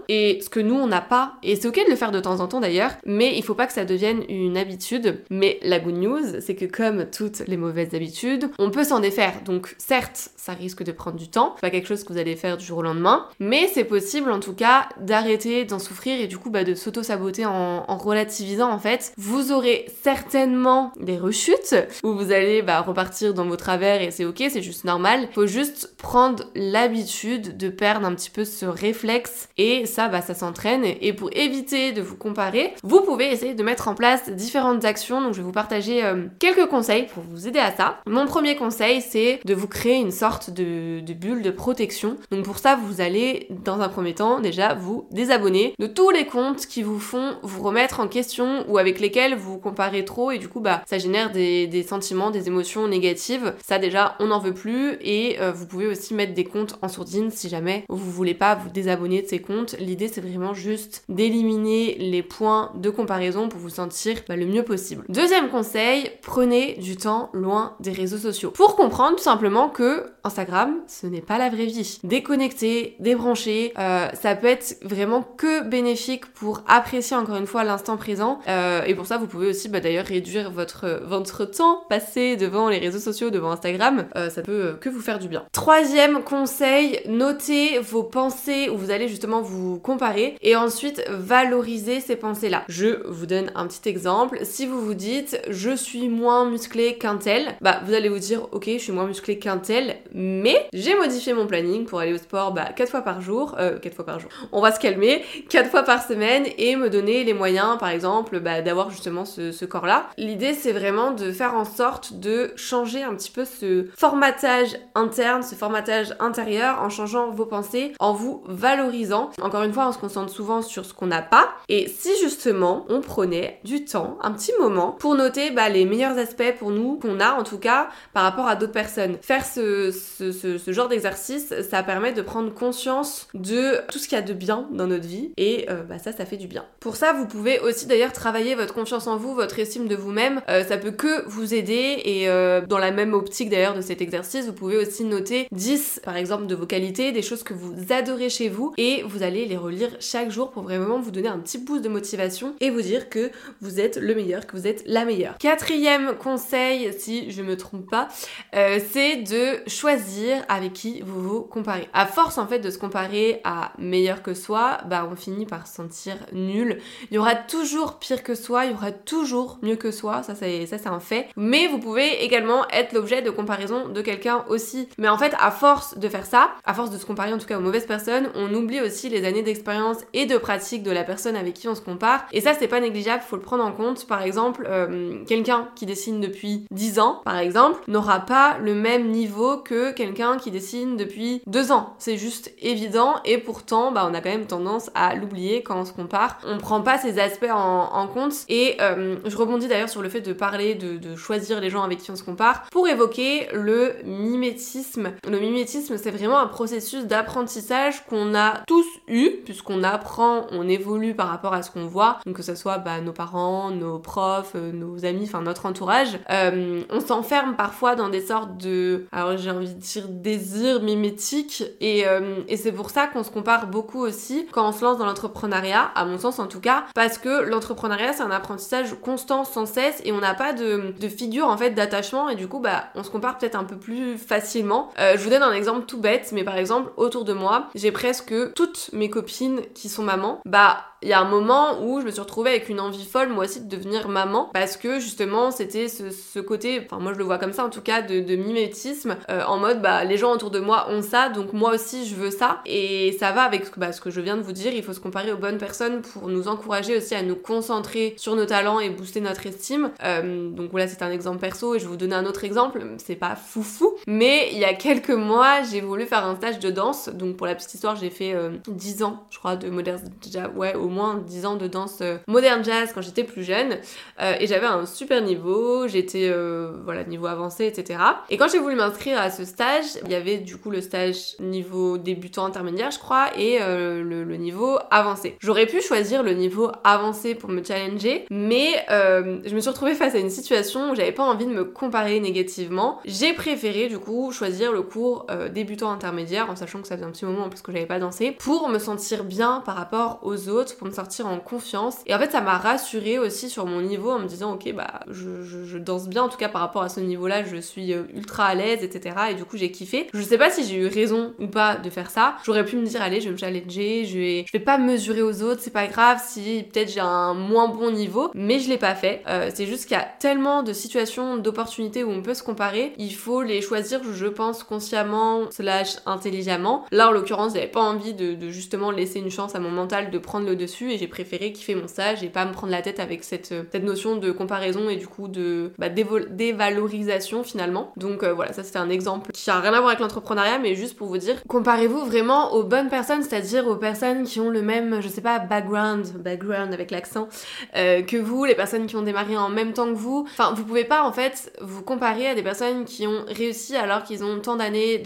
et 0.08 0.40
ce 0.42 0.48
que 0.48 0.60
nous 0.60 0.74
on 0.74 0.86
n'a 0.86 1.00
pas. 1.00 1.34
Et 1.42 1.56
c'est 1.56 1.68
ok 1.68 1.84
de 1.84 1.90
le 1.90 1.96
faire 1.96 2.10
de 2.10 2.20
temps 2.20 2.40
en 2.40 2.48
temps 2.48 2.60
d'ailleurs, 2.60 2.92
mais 3.04 3.36
il 3.36 3.42
faut 3.42 3.54
pas 3.54 3.66
que 3.66 3.72
ça 3.72 3.84
devienne 3.84 4.24
une 4.28 4.56
habitude. 4.56 5.20
Mais 5.30 5.58
la 5.62 5.78
good 5.78 5.96
news, 5.96 6.40
c'est 6.40 6.54
que 6.54 6.64
comme 6.64 7.06
toutes 7.10 7.46
les 7.46 7.56
mauvaises 7.56 7.94
habitudes, 7.94 8.50
on 8.58 8.70
peut 8.70 8.84
s'en 8.84 9.00
défaire. 9.00 9.42
Donc 9.44 9.74
certes, 9.78 10.30
ça 10.36 10.52
risque 10.52 10.82
de 10.82 10.92
prendre 10.92 11.16
du 11.16 11.28
temps, 11.28 11.54
pas 11.60 11.70
quelque 11.70 11.88
chose 11.88 12.04
que 12.04 12.12
vous 12.12 12.18
allez 12.18 12.36
faire 12.36 12.56
du 12.56 12.64
jour 12.64 12.78
au 12.78 12.82
lendemain, 12.82 13.26
mais 13.38 13.68
c'est 13.72 13.84
possible 13.84 14.30
en 14.30 14.40
tout 14.40 14.54
cas 14.54 14.88
d'arrêter 15.00 15.64
d'en 15.64 15.78
souffrir 15.78 16.20
et 16.20 16.26
du 16.26 16.38
coup 16.38 16.50
bah, 16.50 16.64
de 16.64 16.74
s'auto-saboter 16.74 17.46
en, 17.46 17.84
relativisant 17.96 18.70
en 18.70 18.78
fait. 18.78 19.12
Vous 19.16 19.52
aurez 19.52 19.86
certainement 20.02 20.92
des 20.98 21.16
rechutes 21.16 21.74
où 22.02 22.12
vous 22.14 22.32
allez 22.32 22.62
bah, 22.62 22.80
repartir 22.80 23.34
dans 23.34 23.44
vos 23.44 23.56
travers 23.56 24.02
et 24.02 24.10
c'est 24.10 24.24
ok, 24.24 24.42
c'est 24.48 24.62
juste 24.62 24.84
normal. 24.84 25.28
Faut 25.32 25.46
juste 25.46 25.94
prendre 25.96 26.44
l'habitude 26.54 27.56
de 27.56 27.68
perdre 27.68 28.06
un 28.06 28.14
petit 28.14 28.30
peu 28.30 28.44
ce 28.44 28.66
réflexe 28.66 29.48
ça, 29.86 30.08
bah, 30.08 30.22
ça 30.22 30.34
s'entraîne. 30.34 30.84
Et 31.00 31.12
pour 31.12 31.30
éviter 31.32 31.92
de 31.92 32.02
vous 32.02 32.16
comparer, 32.16 32.74
vous 32.82 33.00
pouvez 33.00 33.30
essayer 33.30 33.54
de 33.54 33.62
mettre 33.62 33.88
en 33.88 33.94
place 33.94 34.30
différentes 34.30 34.84
actions. 34.84 35.20
Donc, 35.20 35.32
je 35.32 35.38
vais 35.38 35.44
vous 35.44 35.52
partager 35.52 36.04
euh, 36.04 36.26
quelques 36.38 36.66
conseils 36.66 37.06
pour 37.06 37.22
vous 37.22 37.48
aider 37.48 37.58
à 37.58 37.74
ça. 37.74 38.00
Mon 38.06 38.26
premier 38.26 38.56
conseil, 38.56 39.00
c'est 39.00 39.40
de 39.44 39.54
vous 39.54 39.68
créer 39.68 39.96
une 39.96 40.10
sorte 40.10 40.50
de, 40.50 41.00
bulle 41.12 41.42
de 41.42 41.50
protection. 41.50 42.16
Donc, 42.30 42.44
pour 42.44 42.58
ça, 42.58 42.76
vous 42.76 43.00
allez, 43.00 43.48
dans 43.64 43.80
un 43.80 43.88
premier 43.88 44.14
temps, 44.14 44.40
déjà 44.40 44.74
vous 44.74 45.06
désabonner 45.10 45.74
de 45.78 45.86
tous 45.86 46.10
les 46.10 46.26
comptes 46.26 46.66
qui 46.66 46.82
vous 46.82 46.98
font 46.98 47.36
vous 47.42 47.62
remettre 47.62 48.00
en 48.00 48.08
question 48.08 48.64
ou 48.68 48.78
avec 48.78 49.00
lesquels 49.00 49.34
vous 49.34 49.58
comparez 49.58 50.04
trop 50.04 50.30
et 50.30 50.38
du 50.38 50.48
coup, 50.48 50.60
bah, 50.60 50.82
ça 50.86 50.98
génère 50.98 51.32
des, 51.32 51.66
des 51.66 51.82
sentiments, 51.82 52.30
des 52.30 52.48
émotions 52.48 52.88
négatives. 52.88 53.54
Ça, 53.64 53.78
déjà, 53.78 54.16
on 54.18 54.28
n'en 54.28 54.38
veut 54.38 54.54
plus 54.54 54.96
et 55.00 55.36
euh, 55.40 55.52
vous 55.52 55.66
pouvez 55.66 55.86
aussi 55.86 56.14
mettre 56.14 56.34
des 56.34 56.44
comptes 56.44 56.78
en 56.82 56.88
sourdine 56.88 57.30
si 57.30 57.48
jamais 57.48 57.84
vous 57.88 58.10
voulez 58.10 58.34
pas 58.34 58.54
vous 58.54 58.70
désabonner 58.70 59.22
de 59.22 59.28
ces 59.28 59.40
comptes 59.40 59.51
L'idée, 59.78 60.08
c'est 60.08 60.20
vraiment 60.20 60.54
juste 60.54 61.04
d'éliminer 61.08 61.96
les 61.98 62.22
points 62.22 62.72
de 62.74 62.90
comparaison 62.90 63.48
pour 63.48 63.60
vous 63.60 63.68
sentir 63.68 64.16
bah, 64.28 64.36
le 64.36 64.46
mieux 64.46 64.62
possible. 64.62 65.04
Deuxième 65.08 65.48
conseil, 65.48 66.10
prenez 66.22 66.74
du 66.74 66.96
temps 66.96 67.30
loin 67.32 67.76
des 67.80 67.92
réseaux 67.92 68.18
sociaux. 68.18 68.50
Pour 68.50 68.76
comprendre 68.76 69.16
tout 69.16 69.22
simplement 69.22 69.68
que 69.68 70.06
Instagram, 70.24 70.76
ce 70.86 71.06
n'est 71.06 71.20
pas 71.20 71.38
la 71.38 71.48
vraie 71.48 71.66
vie. 71.66 72.00
Déconnecter, 72.04 72.96
débrancher, 73.00 73.72
euh, 73.78 74.08
ça 74.14 74.34
peut 74.34 74.46
être 74.46 74.76
vraiment 74.82 75.22
que 75.22 75.64
bénéfique 75.64 76.26
pour 76.32 76.62
apprécier 76.66 77.16
encore 77.16 77.36
une 77.36 77.46
fois 77.46 77.64
l'instant 77.64 77.96
présent. 77.96 78.38
Euh, 78.48 78.82
et 78.84 78.94
pour 78.94 79.06
ça, 79.06 79.18
vous 79.18 79.26
pouvez 79.26 79.48
aussi 79.48 79.68
bah, 79.68 79.80
d'ailleurs 79.80 80.06
réduire 80.06 80.50
votre, 80.50 81.02
votre 81.04 81.44
temps 81.44 81.84
passé 81.88 82.36
devant 82.36 82.68
les 82.68 82.78
réseaux 82.78 82.98
sociaux, 82.98 83.30
devant 83.30 83.50
Instagram. 83.50 84.06
Euh, 84.16 84.30
ça 84.30 84.42
peut 84.42 84.76
que 84.80 84.88
vous 84.88 85.00
faire 85.00 85.18
du 85.18 85.28
bien. 85.28 85.44
Troisième 85.52 86.22
conseil, 86.22 87.00
notez 87.08 87.78
vos 87.78 88.02
pensées 88.02 88.68
où 88.70 88.76
vous 88.76 88.90
allez 88.90 89.08
justement 89.08 89.31
vous 89.40 89.78
comparer 89.78 90.36
et 90.42 90.56
ensuite 90.56 91.02
valoriser 91.08 92.00
ces 92.00 92.16
pensées-là. 92.16 92.64
Je 92.68 93.06
vous 93.08 93.26
donne 93.26 93.50
un 93.54 93.66
petit 93.66 93.88
exemple. 93.88 94.40
Si 94.42 94.66
vous 94.66 94.80
vous 94.80 94.94
dites 94.94 95.40
je 95.48 95.74
suis 95.74 96.08
moins 96.08 96.44
musclé 96.44 96.98
qu'un 96.98 97.16
tel, 97.16 97.54
bah 97.60 97.80
vous 97.86 97.94
allez 97.94 98.08
vous 98.08 98.18
dire 98.18 98.48
ok 98.52 98.64
je 98.66 98.78
suis 98.78 98.92
moins 98.92 99.06
musclé 99.06 99.38
qu'un 99.38 99.58
tel, 99.58 99.96
mais 100.12 100.68
j'ai 100.72 100.94
modifié 100.96 101.32
mon 101.32 101.46
planning 101.46 101.84
pour 101.84 102.00
aller 102.00 102.12
au 102.12 102.18
sport 102.18 102.52
bah 102.52 102.68
4 102.74 102.90
fois 102.90 103.02
par 103.02 103.20
jour, 103.20 103.56
euh 103.58 103.78
4 103.78 103.94
fois 103.94 104.06
par 104.06 104.20
jour. 104.20 104.30
On 104.52 104.60
va 104.60 104.72
se 104.72 104.80
calmer, 104.80 105.24
4 105.48 105.70
fois 105.70 105.82
par 105.82 106.06
semaine 106.06 106.44
et 106.58 106.76
me 106.76 106.90
donner 106.90 107.24
les 107.24 107.34
moyens 107.34 107.78
par 107.78 107.88
exemple 107.88 108.40
bah, 108.40 108.60
d'avoir 108.60 108.90
justement 108.90 109.24
ce, 109.24 109.52
ce 109.52 109.64
corps-là. 109.64 110.06
L'idée 110.18 110.54
c'est 110.54 110.72
vraiment 110.72 111.12
de 111.12 111.32
faire 111.32 111.54
en 111.54 111.64
sorte 111.64 112.14
de 112.14 112.52
changer 112.56 113.02
un 113.02 113.14
petit 113.14 113.30
peu 113.30 113.44
ce 113.44 113.86
formatage 113.96 114.76
interne, 114.94 115.42
ce 115.42 115.54
formatage 115.54 116.14
intérieur 116.20 116.80
en 116.82 116.90
changeant 116.90 117.30
vos 117.30 117.46
pensées, 117.46 117.92
en 117.98 118.12
vous 118.12 118.42
valorisant 118.46 119.21
Encore 119.40 119.62
une 119.62 119.72
fois, 119.72 119.88
on 119.88 119.92
se 119.92 119.98
concentre 119.98 120.32
souvent 120.32 120.62
sur 120.62 120.84
ce 120.84 120.94
qu'on 120.94 121.06
n'a 121.06 121.22
pas. 121.22 121.48
Et 121.68 121.88
si 121.88 122.10
justement 122.20 122.86
on 122.88 123.00
prenait 123.00 123.60
du 123.64 123.84
temps, 123.84 124.18
un 124.22 124.32
petit 124.32 124.52
moment, 124.60 124.92
pour 124.92 125.14
noter 125.14 125.50
bah, 125.50 125.68
les 125.68 125.84
meilleurs 125.84 126.18
aspects 126.18 126.54
pour 126.58 126.70
nous 126.70 126.98
qu'on 126.98 127.20
a 127.20 127.32
en 127.32 127.44
tout 127.44 127.58
cas 127.58 127.88
par 128.12 128.24
rapport 128.24 128.46
à 128.46 128.56
d'autres 128.56 128.72
personnes. 128.72 129.16
Faire 129.22 129.44
ce, 129.44 129.90
ce, 129.90 130.32
ce, 130.32 130.72
genre 130.72 130.88
d'exercice, 130.88 131.54
ça 131.68 131.82
permet 131.82 132.12
de 132.12 132.22
prendre 132.22 132.52
conscience 132.52 133.28
de 133.34 133.78
tout 133.90 133.98
ce 133.98 134.08
qu'il 134.08 134.16
y 134.16 134.20
a 134.20 134.24
de 134.24 134.32
bien 134.32 134.68
dans 134.72 134.86
notre 134.86 135.06
vie 135.06 135.32
et 135.36 135.66
euh, 135.70 135.82
bah, 135.82 135.98
ça, 135.98 136.12
ça 136.12 136.24
fait 136.24 136.36
du 136.36 136.46
bien. 136.46 136.64
Pour 136.80 136.96
ça, 136.96 137.12
vous 137.12 137.26
pouvez 137.26 137.60
aussi 137.60 137.86
d'ailleurs 137.86 138.12
travailler 138.12 138.54
votre 138.54 138.74
confiance 138.74 139.06
en 139.06 139.16
vous, 139.16 139.34
votre 139.34 139.58
estime 139.58 139.88
de 139.88 139.96
vous-même. 139.96 140.40
Euh, 140.48 140.64
ça 140.64 140.76
peut 140.78 140.90
que 140.90 141.28
vous 141.28 141.54
aider 141.54 142.00
et 142.04 142.28
euh, 142.28 142.64
dans 142.66 142.78
la 142.78 142.90
même 142.90 143.14
optique 143.14 143.50
d'ailleurs 143.50 143.74
de 143.74 143.80
cet 143.80 144.00
exercice, 144.00 144.46
vous 144.46 144.52
pouvez 144.52 144.76
aussi 144.76 145.04
noter 145.04 145.48
10 145.52 146.00
par 146.04 146.16
exemple 146.16 146.46
de 146.46 146.54
vos 146.54 146.66
qualités, 146.66 147.12
des 147.12 147.22
choses 147.22 147.42
que 147.42 147.54
vous 147.54 147.74
adorez 147.90 148.28
chez 148.28 148.48
vous 148.48 148.72
et 148.78 149.02
vous 149.12 149.22
allez 149.22 149.44
les 149.44 149.56
relire 149.56 149.90
chaque 150.00 150.30
jour 150.30 150.50
pour 150.50 150.62
vraiment 150.62 150.98
vous 150.98 151.10
donner 151.10 151.28
un 151.28 151.38
petit 151.38 151.58
boost 151.58 151.84
de 151.84 151.88
motivation 151.90 152.54
et 152.60 152.70
vous 152.70 152.80
dire 152.80 153.10
que 153.10 153.30
vous 153.60 153.78
êtes 153.78 153.96
le 153.96 154.14
meilleur, 154.14 154.46
que 154.46 154.56
vous 154.56 154.66
êtes 154.66 154.82
la 154.86 155.04
meilleure. 155.04 155.36
Quatrième 155.38 156.16
conseil, 156.16 156.92
si 156.98 157.30
je 157.30 157.42
me 157.42 157.56
trompe 157.56 157.90
pas, 157.90 158.08
euh, 158.54 158.78
c'est 158.90 159.16
de 159.16 159.68
choisir 159.68 160.42
avec 160.48 160.72
qui 160.72 161.02
vous 161.02 161.20
vous 161.20 161.40
comparez. 161.42 161.88
À 161.92 162.06
force 162.06 162.38
en 162.38 162.46
fait 162.46 162.58
de 162.58 162.70
se 162.70 162.78
comparer 162.78 163.40
à 163.44 163.72
meilleur 163.78 164.22
que 164.22 164.32
soi, 164.32 164.78
bah 164.86 165.06
on 165.10 165.14
finit 165.14 165.44
par 165.44 165.66
se 165.66 165.74
sentir 165.74 166.14
nul. 166.32 166.78
Il 167.10 167.14
y 167.14 167.18
aura 167.18 167.34
toujours 167.34 167.98
pire 167.98 168.22
que 168.22 168.34
soi, 168.34 168.64
il 168.64 168.72
y 168.72 168.74
aura 168.74 168.92
toujours 168.92 169.58
mieux 169.62 169.76
que 169.76 169.90
soi, 169.90 170.22
ça 170.22 170.34
c'est 170.34 170.64
ça 170.66 170.78
c'est 170.78 170.88
un 170.88 171.00
fait. 171.00 171.28
Mais 171.36 171.66
vous 171.68 171.78
pouvez 171.78 172.24
également 172.24 172.66
être 172.70 172.94
l'objet 172.94 173.20
de 173.20 173.30
comparaison 173.30 173.88
de 173.88 174.00
quelqu'un 174.00 174.44
aussi. 174.48 174.88
Mais 174.96 175.08
en 175.08 175.18
fait, 175.18 175.34
à 175.38 175.50
force 175.50 175.98
de 175.98 176.08
faire 176.08 176.24
ça, 176.24 176.52
à 176.64 176.72
force 176.72 176.90
de 176.90 176.96
se 176.96 177.04
comparer 177.04 177.32
en 177.32 177.38
tout 177.38 177.46
cas 177.46 177.58
aux 177.58 177.62
mauvaises 177.62 177.86
personnes, 177.86 178.30
on 178.34 178.52
oublie 178.54 178.80
aussi 178.80 179.01
les 179.08 179.24
années 179.24 179.42
d'expérience 179.42 179.98
et 180.12 180.26
de 180.26 180.36
pratique 180.36 180.82
de 180.82 180.90
la 180.90 181.04
personne 181.04 181.36
avec 181.36 181.54
qui 181.54 181.68
on 181.68 181.74
se 181.74 181.80
compare. 181.80 182.26
Et 182.32 182.40
ça 182.40 182.54
c'est 182.54 182.68
pas 182.68 182.80
négligeable, 182.80 183.22
faut 183.26 183.36
le 183.36 183.42
prendre 183.42 183.64
en 183.64 183.72
compte. 183.72 184.06
Par 184.06 184.22
exemple, 184.22 184.66
euh, 184.68 185.24
quelqu'un 185.26 185.68
qui 185.74 185.86
dessine 185.86 186.20
depuis 186.20 186.66
10 186.70 186.98
ans, 186.98 187.20
par 187.24 187.38
exemple, 187.38 187.80
n'aura 187.88 188.20
pas 188.20 188.58
le 188.58 188.74
même 188.74 189.10
niveau 189.10 189.58
que 189.58 189.92
quelqu'un 189.92 190.36
qui 190.36 190.50
dessine 190.50 190.96
depuis 190.96 191.42
2 191.46 191.72
ans. 191.72 191.94
C'est 191.98 192.16
juste 192.16 192.52
évident 192.60 193.14
et 193.24 193.38
pourtant, 193.38 193.92
bah, 193.92 194.06
on 194.10 194.14
a 194.14 194.20
quand 194.20 194.30
même 194.30 194.46
tendance 194.46 194.90
à 194.94 195.14
l'oublier 195.14 195.62
quand 195.62 195.80
on 195.80 195.84
se 195.84 195.92
compare. 195.92 196.38
On 196.46 196.58
prend 196.58 196.80
pas 196.80 196.98
ces 196.98 197.18
aspects 197.18 197.50
en, 197.52 198.08
compte 198.12 198.34
et 198.48 198.76
euh, 198.80 199.16
je 199.24 199.36
rebondis 199.36 199.68
d'ailleurs 199.68 199.88
sur 199.88 200.02
le 200.02 200.08
fait 200.08 200.20
de 200.20 200.32
parler, 200.32 200.74
de 200.74 201.16
choisir 201.16 201.60
les 201.60 201.70
gens 201.70 201.82
avec 201.82 201.98
qui 201.98 202.10
on 202.10 202.16
se 202.16 202.24
compare 202.24 202.62
pour 202.70 202.88
évoquer 202.88 203.48
le 203.52 203.94
mimétisme. 204.04 205.12
Le 205.28 205.38
mimétisme, 205.38 205.96
c'est 205.96 206.10
vraiment 206.10 206.38
un 206.38 206.46
processus 206.46 207.06
d'apprentissage 207.06 208.04
qu'on 208.06 208.34
a 208.34 208.62
tous 208.66 208.86
eu 209.08 209.30
puisqu'on 209.44 209.82
apprend, 209.82 210.46
on 210.50 210.68
évolue 210.68 211.14
par 211.14 211.28
rapport 211.28 211.54
à 211.54 211.62
ce 211.62 211.70
qu'on 211.70 211.86
voit, 211.86 212.18
que 212.34 212.42
ce 212.42 212.54
soit 212.54 212.78
bah, 212.78 213.00
nos 213.00 213.12
parents, 213.12 213.70
nos 213.70 213.98
profs, 213.98 214.52
euh, 214.54 214.72
nos 214.72 215.04
amis, 215.04 215.24
enfin 215.24 215.42
notre 215.42 215.66
entourage. 215.66 216.18
Euh, 216.30 216.82
on 216.90 217.00
s'enferme 217.00 217.56
parfois 217.56 217.94
dans 217.94 218.08
des 218.08 218.20
sortes 218.20 218.56
de, 218.58 219.06
alors 219.12 219.36
j'ai 219.36 219.50
envie 219.50 219.74
de 219.74 219.80
dire 219.80 220.08
désir 220.08 220.82
mimétique 220.82 221.64
et, 221.80 222.06
euh, 222.06 222.40
et 222.48 222.56
c'est 222.56 222.72
pour 222.72 222.90
ça 222.90 223.06
qu'on 223.06 223.22
se 223.22 223.30
compare 223.30 223.66
beaucoup 223.66 224.00
aussi 224.00 224.46
quand 224.52 224.68
on 224.68 224.72
se 224.72 224.84
lance 224.84 224.98
dans 224.98 225.06
l'entrepreneuriat, 225.06 225.90
à 225.94 226.04
mon 226.04 226.18
sens 226.18 226.38
en 226.38 226.46
tout 226.46 226.60
cas, 226.60 226.84
parce 226.94 227.18
que 227.18 227.42
l'entrepreneuriat 227.42 228.12
c'est 228.12 228.22
un 228.22 228.30
apprentissage 228.30 228.94
constant 229.00 229.44
sans 229.44 229.66
cesse 229.66 230.00
et 230.04 230.12
on 230.12 230.20
n'a 230.20 230.34
pas 230.34 230.52
de, 230.52 230.94
de, 230.98 231.08
figure 231.08 231.46
en 231.46 231.56
fait 231.56 231.70
d'attachement 231.70 232.28
et 232.28 232.36
du 232.36 232.48
coup 232.48 232.60
bah 232.60 232.84
on 232.94 233.02
se 233.02 233.10
compare 233.10 233.38
peut-être 233.38 233.56
un 233.56 233.64
peu 233.64 233.76
plus 233.76 234.16
facilement. 234.16 234.90
je 234.98 235.22
vous 235.22 235.30
donne 235.30 235.42
un 235.42 235.52
exemple 235.52 235.84
tout 235.86 235.98
bête, 235.98 236.30
mais 236.32 236.44
par 236.44 236.56
exemple 236.56 236.90
autour 236.96 237.24
de 237.24 237.32
moi 237.32 237.68
j'ai 237.74 237.92
presque 237.92 238.32
toutes 238.54 238.81
mes 238.92 239.10
copines 239.10 239.62
qui 239.74 239.88
sont 239.88 240.02
mamans, 240.02 240.40
bah 240.44 240.84
il 241.02 241.08
y 241.08 241.12
a 241.12 241.20
un 241.20 241.28
moment 241.28 241.82
où 241.82 242.00
je 242.00 242.06
me 242.06 242.10
suis 242.10 242.20
retrouvée 242.20 242.50
avec 242.50 242.68
une 242.68 242.80
envie 242.80 243.04
folle 243.04 243.28
moi 243.28 243.44
aussi 243.44 243.60
de 243.60 243.68
devenir 243.68 244.08
maman 244.08 244.50
parce 244.52 244.76
que 244.76 245.00
justement 245.00 245.50
c'était 245.50 245.88
ce, 245.88 246.40
côté, 246.40 246.82
enfin 246.84 247.02
moi 247.02 247.12
je 247.12 247.18
le 247.18 247.24
vois 247.24 247.38
comme 247.38 247.52
ça 247.52 247.64
en 247.64 247.70
tout 247.70 247.80
cas, 247.80 248.02
de, 248.02 248.36
mimétisme 248.36 249.16
euh, 249.30 249.42
en 249.44 249.58
mode 249.58 249.82
bah 249.82 250.04
les 250.04 250.16
gens 250.16 250.32
autour 250.32 250.50
de 250.50 250.58
moi 250.58 250.86
ont 250.90 251.02
ça 251.02 251.28
donc 251.28 251.52
moi 251.52 251.74
aussi 251.74 252.06
je 252.06 252.14
veux 252.14 252.30
ça 252.30 252.60
et 252.66 253.16
ça 253.18 253.32
va 253.32 253.42
avec 253.42 253.78
bah, 253.78 253.92
ce 253.92 254.00
que 254.00 254.10
je 254.10 254.20
viens 254.20 254.36
de 254.36 254.42
vous 254.42 254.52
dire, 254.52 254.72
il 254.72 254.82
faut 254.82 254.92
se 254.92 255.00
comparer 255.00 255.32
aux 255.32 255.36
bonnes 255.36 255.58
personnes 255.58 256.02
pour 256.02 256.28
nous 256.28 256.48
encourager 256.48 256.96
aussi 256.96 257.14
à 257.14 257.22
nous 257.22 257.36
concentrer 257.36 258.14
sur 258.16 258.36
nos 258.36 258.46
talents 258.46 258.80
et 258.80 258.90
booster 258.90 259.20
notre 259.20 259.46
estime. 259.46 259.90
Euh, 260.04 260.50
donc 260.50 260.70
voilà 260.70 260.88
c'est 260.88 261.02
un 261.02 261.10
exemple 261.10 261.38
perso 261.38 261.74
et 261.74 261.78
je 261.78 261.84
vais 261.84 261.90
vous 261.90 261.96
donner 261.96 262.14
un 262.14 262.26
autre 262.26 262.44
exemple, 262.44 262.82
c'est 262.98 263.16
pas 263.16 263.36
foufou 263.36 263.96
mais 264.06 264.50
il 264.52 264.58
y 264.58 264.64
a 264.64 264.74
quelques 264.74 265.10
mois 265.10 265.62
j'ai 265.70 265.80
voulu 265.80 266.06
faire 266.06 266.24
un 266.24 266.36
stage 266.36 266.58
de 266.58 266.70
danse 266.70 267.08
donc 267.08 267.36
pour 267.36 267.46
la 267.46 267.54
petite 267.54 267.74
histoire 267.74 267.96
j'ai 267.96 268.10
fait 268.10 268.34
10 268.68 269.02
euh, 269.02 269.04
ans 269.04 269.24
je 269.30 269.38
crois 269.38 269.56
de 269.56 269.68
moderne 269.68 270.00
déjà 270.22 270.48
ouais 270.48 270.74
au 270.74 270.88
moins 270.92 271.16
10 271.16 271.46
ans 271.46 271.56
de 271.56 271.66
danse 271.66 271.98
euh, 272.02 272.18
moderne 272.26 272.64
jazz 272.64 272.90
quand 272.94 273.02
j'étais 273.02 273.24
plus 273.24 273.42
jeune. 273.42 273.78
Euh, 274.20 274.34
et 274.38 274.46
j'avais 274.46 274.66
un 274.66 274.86
super 274.86 275.22
niveau, 275.22 275.88
j'étais 275.88 276.28
euh, 276.30 276.72
voilà 276.84 277.04
niveau 277.04 277.26
avancé, 277.26 277.66
etc. 277.66 277.98
Et 278.30 278.36
quand 278.36 278.48
j'ai 278.48 278.58
voulu 278.58 278.76
m'inscrire 278.76 279.18
à 279.18 279.30
ce 279.30 279.44
stage, 279.44 279.84
il 280.04 280.10
y 280.10 280.14
avait 280.14 280.38
du 280.38 280.56
coup 280.56 280.70
le 280.70 280.80
stage 280.80 281.36
niveau 281.40 281.98
débutant 281.98 282.44
intermédiaire, 282.44 282.90
je 282.90 282.98
crois, 282.98 283.30
et 283.36 283.58
le, 283.60 284.22
niveau 284.36 284.78
avancé. 284.90 285.36
J'aurais 285.40 285.66
pu 285.66 285.80
choisir 285.80 286.22
le 286.22 286.32
niveau 286.32 286.70
avancé 286.84 287.34
pour 287.34 287.50
me 287.50 287.62
challenger, 287.62 288.24
mais 288.30 288.84
je 288.88 289.54
me 289.54 289.60
suis 289.60 289.70
retrouvée 289.70 289.94
face 289.94 290.14
à 290.14 290.18
une 290.18 290.30
situation 290.30 290.90
où 290.90 290.94
j'avais 290.94 291.12
pas 291.12 291.22
envie 291.22 291.46
de 291.46 291.52
me 291.52 291.64
comparer 291.64 292.18
négativement. 292.20 292.98
J'ai 293.04 293.32
préféré 293.32 293.88
du 293.88 293.98
coup 293.98 294.32
choisir 294.32 294.72
le 294.72 294.82
cours 294.82 295.26
débutant 295.52 295.90
intermédiaire, 295.90 296.50
en 296.50 296.56
sachant 296.56 296.80
que 296.80 296.88
ça 296.88 296.96
faisait 296.96 297.06
un 297.06 297.10
petit 297.10 297.24
moment 297.24 297.44
en 297.44 297.48
plus 297.48 297.62
que 297.62 297.72
j'avais 297.72 297.86
pas 297.86 297.98
dansé, 297.98 298.32
pour 298.32 298.68
me 298.68 298.78
sentir 298.78 299.24
bien 299.24 299.62
par 299.64 299.76
rapport 299.76 300.20
aux 300.22 300.48
autres, 300.48 300.76
me 300.84 300.90
sortir 300.90 301.26
en 301.26 301.38
confiance. 301.38 301.96
Et 302.06 302.14
en 302.14 302.18
fait, 302.18 302.30
ça 302.30 302.40
m'a 302.40 302.58
rassurée 302.58 303.18
aussi 303.18 303.50
sur 303.50 303.66
mon 303.66 303.80
niveau 303.80 304.10
en 304.10 304.18
me 304.18 304.26
disant, 304.26 304.54
ok, 304.54 304.72
bah, 304.74 305.00
je, 305.08 305.78
danse 305.78 306.08
bien, 306.08 306.22
en 306.22 306.28
tout 306.28 306.36
cas 306.36 306.48
par 306.48 306.60
rapport 306.60 306.82
à 306.82 306.88
ce 306.88 307.00
niveau-là, 307.00 307.44
je 307.44 307.56
suis 307.56 307.92
euh, 307.92 308.04
ultra 308.14 308.44
à 308.46 308.54
l'aise, 308.54 308.82
etc. 308.82 309.16
Et 309.30 309.34
du 309.34 309.44
coup, 309.44 309.56
j'ai 309.56 309.70
kiffé. 309.70 310.08
Je 310.12 310.22
sais 310.22 310.38
pas 310.38 310.50
si 310.50 310.64
j'ai 310.64 310.76
eu 310.76 310.86
raison 310.86 311.34
ou 311.38 311.46
pas 311.46 311.76
de 311.76 311.90
faire 311.90 312.10
ça. 312.10 312.36
J'aurais 312.44 312.64
pu 312.64 312.76
me 312.76 312.86
dire, 312.86 313.02
allez, 313.02 313.20
je 313.20 313.26
vais 313.26 313.32
me 313.32 313.36
challenger, 313.36 314.04
je 314.04 314.18
vais, 314.18 314.44
je 314.46 314.52
vais 314.52 314.64
pas 314.64 314.78
mesurer 314.78 315.22
aux 315.22 315.42
autres, 315.42 315.60
c'est 315.62 315.72
pas 315.72 315.86
grave 315.86 316.20
si 316.24 316.64
peut-être 316.72 316.90
j'ai 316.90 317.00
un 317.00 317.34
moins 317.34 317.68
bon 317.68 317.90
niveau, 317.90 318.30
mais 318.34 318.58
je 318.58 318.68
l'ai 318.68 318.78
pas 318.78 318.94
fait. 318.94 319.22
Euh, 319.28 319.50
c'est 319.54 319.66
juste 319.66 319.86
qu'il 319.86 319.96
y 319.96 320.00
a 320.00 320.08
tellement 320.18 320.62
de 320.62 320.72
situations, 320.72 321.36
d'opportunités 321.36 322.04
où 322.04 322.10
on 322.10 322.22
peut 322.22 322.34
se 322.34 322.42
comparer, 322.42 322.92
il 322.98 323.14
faut 323.14 323.42
les 323.42 323.62
choisir, 323.62 324.00
je 324.12 324.26
pense, 324.26 324.62
consciemment, 324.62 325.50
slash 325.50 325.96
intelligemment. 326.06 326.84
Là, 326.90 327.08
en 327.08 327.12
l'occurrence, 327.12 327.54
j'avais 327.54 327.66
pas 327.66 327.80
envie 327.80 328.14
de 328.14 328.48
justement 328.50 328.90
laisser 328.90 329.18
une 329.18 329.30
chance 329.30 329.54
à 329.54 329.60
mon 329.60 329.70
mental 329.70 330.10
de 330.10 330.18
prendre 330.18 330.46
le 330.46 330.56
dessus 330.56 330.71
et 330.80 330.98
j'ai 330.98 331.06
préféré 331.06 331.52
kiffer 331.52 331.74
mon 331.74 331.88
stage 331.88 332.22
et 332.22 332.28
pas 332.28 332.44
me 332.44 332.52
prendre 332.52 332.72
la 332.72 332.82
tête 332.82 333.00
avec 333.00 333.24
cette, 333.24 333.52
euh, 333.52 333.64
cette 333.70 333.84
notion 333.84 334.16
de 334.16 334.32
comparaison 334.32 334.88
et 334.88 334.96
du 334.96 335.06
coup 335.06 335.28
de 335.28 335.72
bah, 335.78 335.88
dévalorisation 335.88 337.44
finalement. 337.44 337.92
Donc 337.96 338.22
euh, 338.22 338.32
voilà, 338.32 338.52
ça 338.52 338.62
c'était 338.62 338.78
un 338.78 338.90
exemple 338.90 339.30
qui 339.32 339.50
a 339.50 339.60
rien 339.60 339.72
à 339.72 339.78
voir 339.78 339.88
avec 339.88 340.00
l'entrepreneuriat, 340.00 340.58
mais 340.58 340.74
juste 340.74 340.96
pour 340.96 341.08
vous 341.08 341.18
dire, 341.18 341.36
comparez-vous 341.48 342.04
vraiment 342.04 342.52
aux 342.54 342.64
bonnes 342.64 342.88
personnes, 342.88 343.22
c'est-à-dire 343.22 343.66
aux 343.66 343.76
personnes 343.76 344.24
qui 344.24 344.40
ont 344.40 344.50
le 344.50 344.62
même, 344.62 345.00
je 345.00 345.08
sais 345.08 345.20
pas, 345.20 345.38
background, 345.38 346.06
background 346.18 346.72
avec 346.72 346.90
l'accent, 346.90 347.28
euh, 347.76 348.02
que 348.02 348.16
vous, 348.16 348.44
les 348.44 348.54
personnes 348.54 348.86
qui 348.86 348.96
ont 348.96 349.02
démarré 349.02 349.36
en 349.36 349.48
même 349.48 349.72
temps 349.72 349.86
que 349.86 349.98
vous. 349.98 350.26
Enfin, 350.30 350.54
vous 350.56 350.64
pouvez 350.64 350.84
pas 350.84 351.02
en 351.04 351.12
fait 351.12 351.52
vous 351.60 351.82
comparer 351.82 352.28
à 352.28 352.34
des 352.34 352.42
personnes 352.42 352.84
qui 352.84 353.06
ont 353.06 353.24
réussi 353.28 353.76
alors 353.76 354.02
qu'ils 354.02 354.24
ont 354.24 354.40
tant 354.40 354.56
d'années 354.56 355.02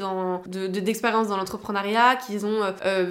d'expérience 0.47 1.29
dans 1.29 1.37
l'entrepreneuriat, 1.37 2.17
qu'ils 2.17 2.47
ont 2.47 2.61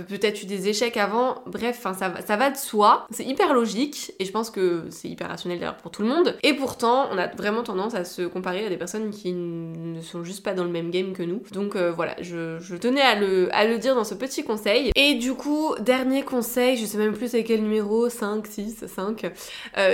peut-être 0.07 0.43
eu 0.43 0.45
des 0.45 0.69
échecs 0.69 0.97
avant. 0.97 1.35
Bref, 1.45 1.77
enfin 1.83 1.93
ça, 1.93 2.34
va 2.35 2.53
soi. 2.55 3.07
C'est 3.11 3.25
hyper 3.25 3.53
logique 3.53 4.13
et 4.19 4.25
je 4.25 4.31
pense 4.31 4.49
que 4.49 4.85
c'est 4.89 5.07
hyper 5.07 5.27
rationnel 5.27 5.59
d'ailleurs 5.59 5.77
pour 5.77 5.91
tout 5.91 6.01
le 6.01 6.07
monde. 6.07 6.37
Et 6.43 6.53
pourtant, 6.53 7.07
on 7.11 7.17
a 7.17 7.27
vraiment 7.27 7.63
tendance 7.63 7.95
à 7.95 8.05
se 8.05 8.23
comparer 8.23 8.65
à 8.65 8.69
des 8.69 8.77
personnes 8.77 9.11
qui 9.11 9.33
ne 9.33 10.01
sont 10.01 10.23
juste 10.23 10.43
pas 10.43 10.53
dans 10.53 10.63
le 10.63 10.69
même 10.69 10.91
game 10.91 11.13
que 11.13 11.23
nous. 11.23 11.41
Donc 11.51 11.75
euh, 11.75 11.91
voilà, 11.91 12.15
je, 12.21 12.75
tenais 12.75 13.01
à 13.01 13.15
le, 13.15 13.53
à 13.53 13.65
le 13.65 13.77
dire 13.77 13.95
dans 13.95 14.03
ce 14.03 14.15
petit 14.15 14.43
conseil. 14.43 14.91
Et 14.95 15.15
du 15.15 15.33
coup, 15.33 15.75
dernier 15.79 16.23
conseil, 16.23 16.77
je 16.77 16.85
sais 16.85 16.97
même 16.97 17.13
plus 17.13 17.29
c'est 17.29 17.43
quel 17.43 17.61
numéro, 17.61 18.09
5, 18.09 18.45
6, 18.47 18.85
5, 18.87 19.31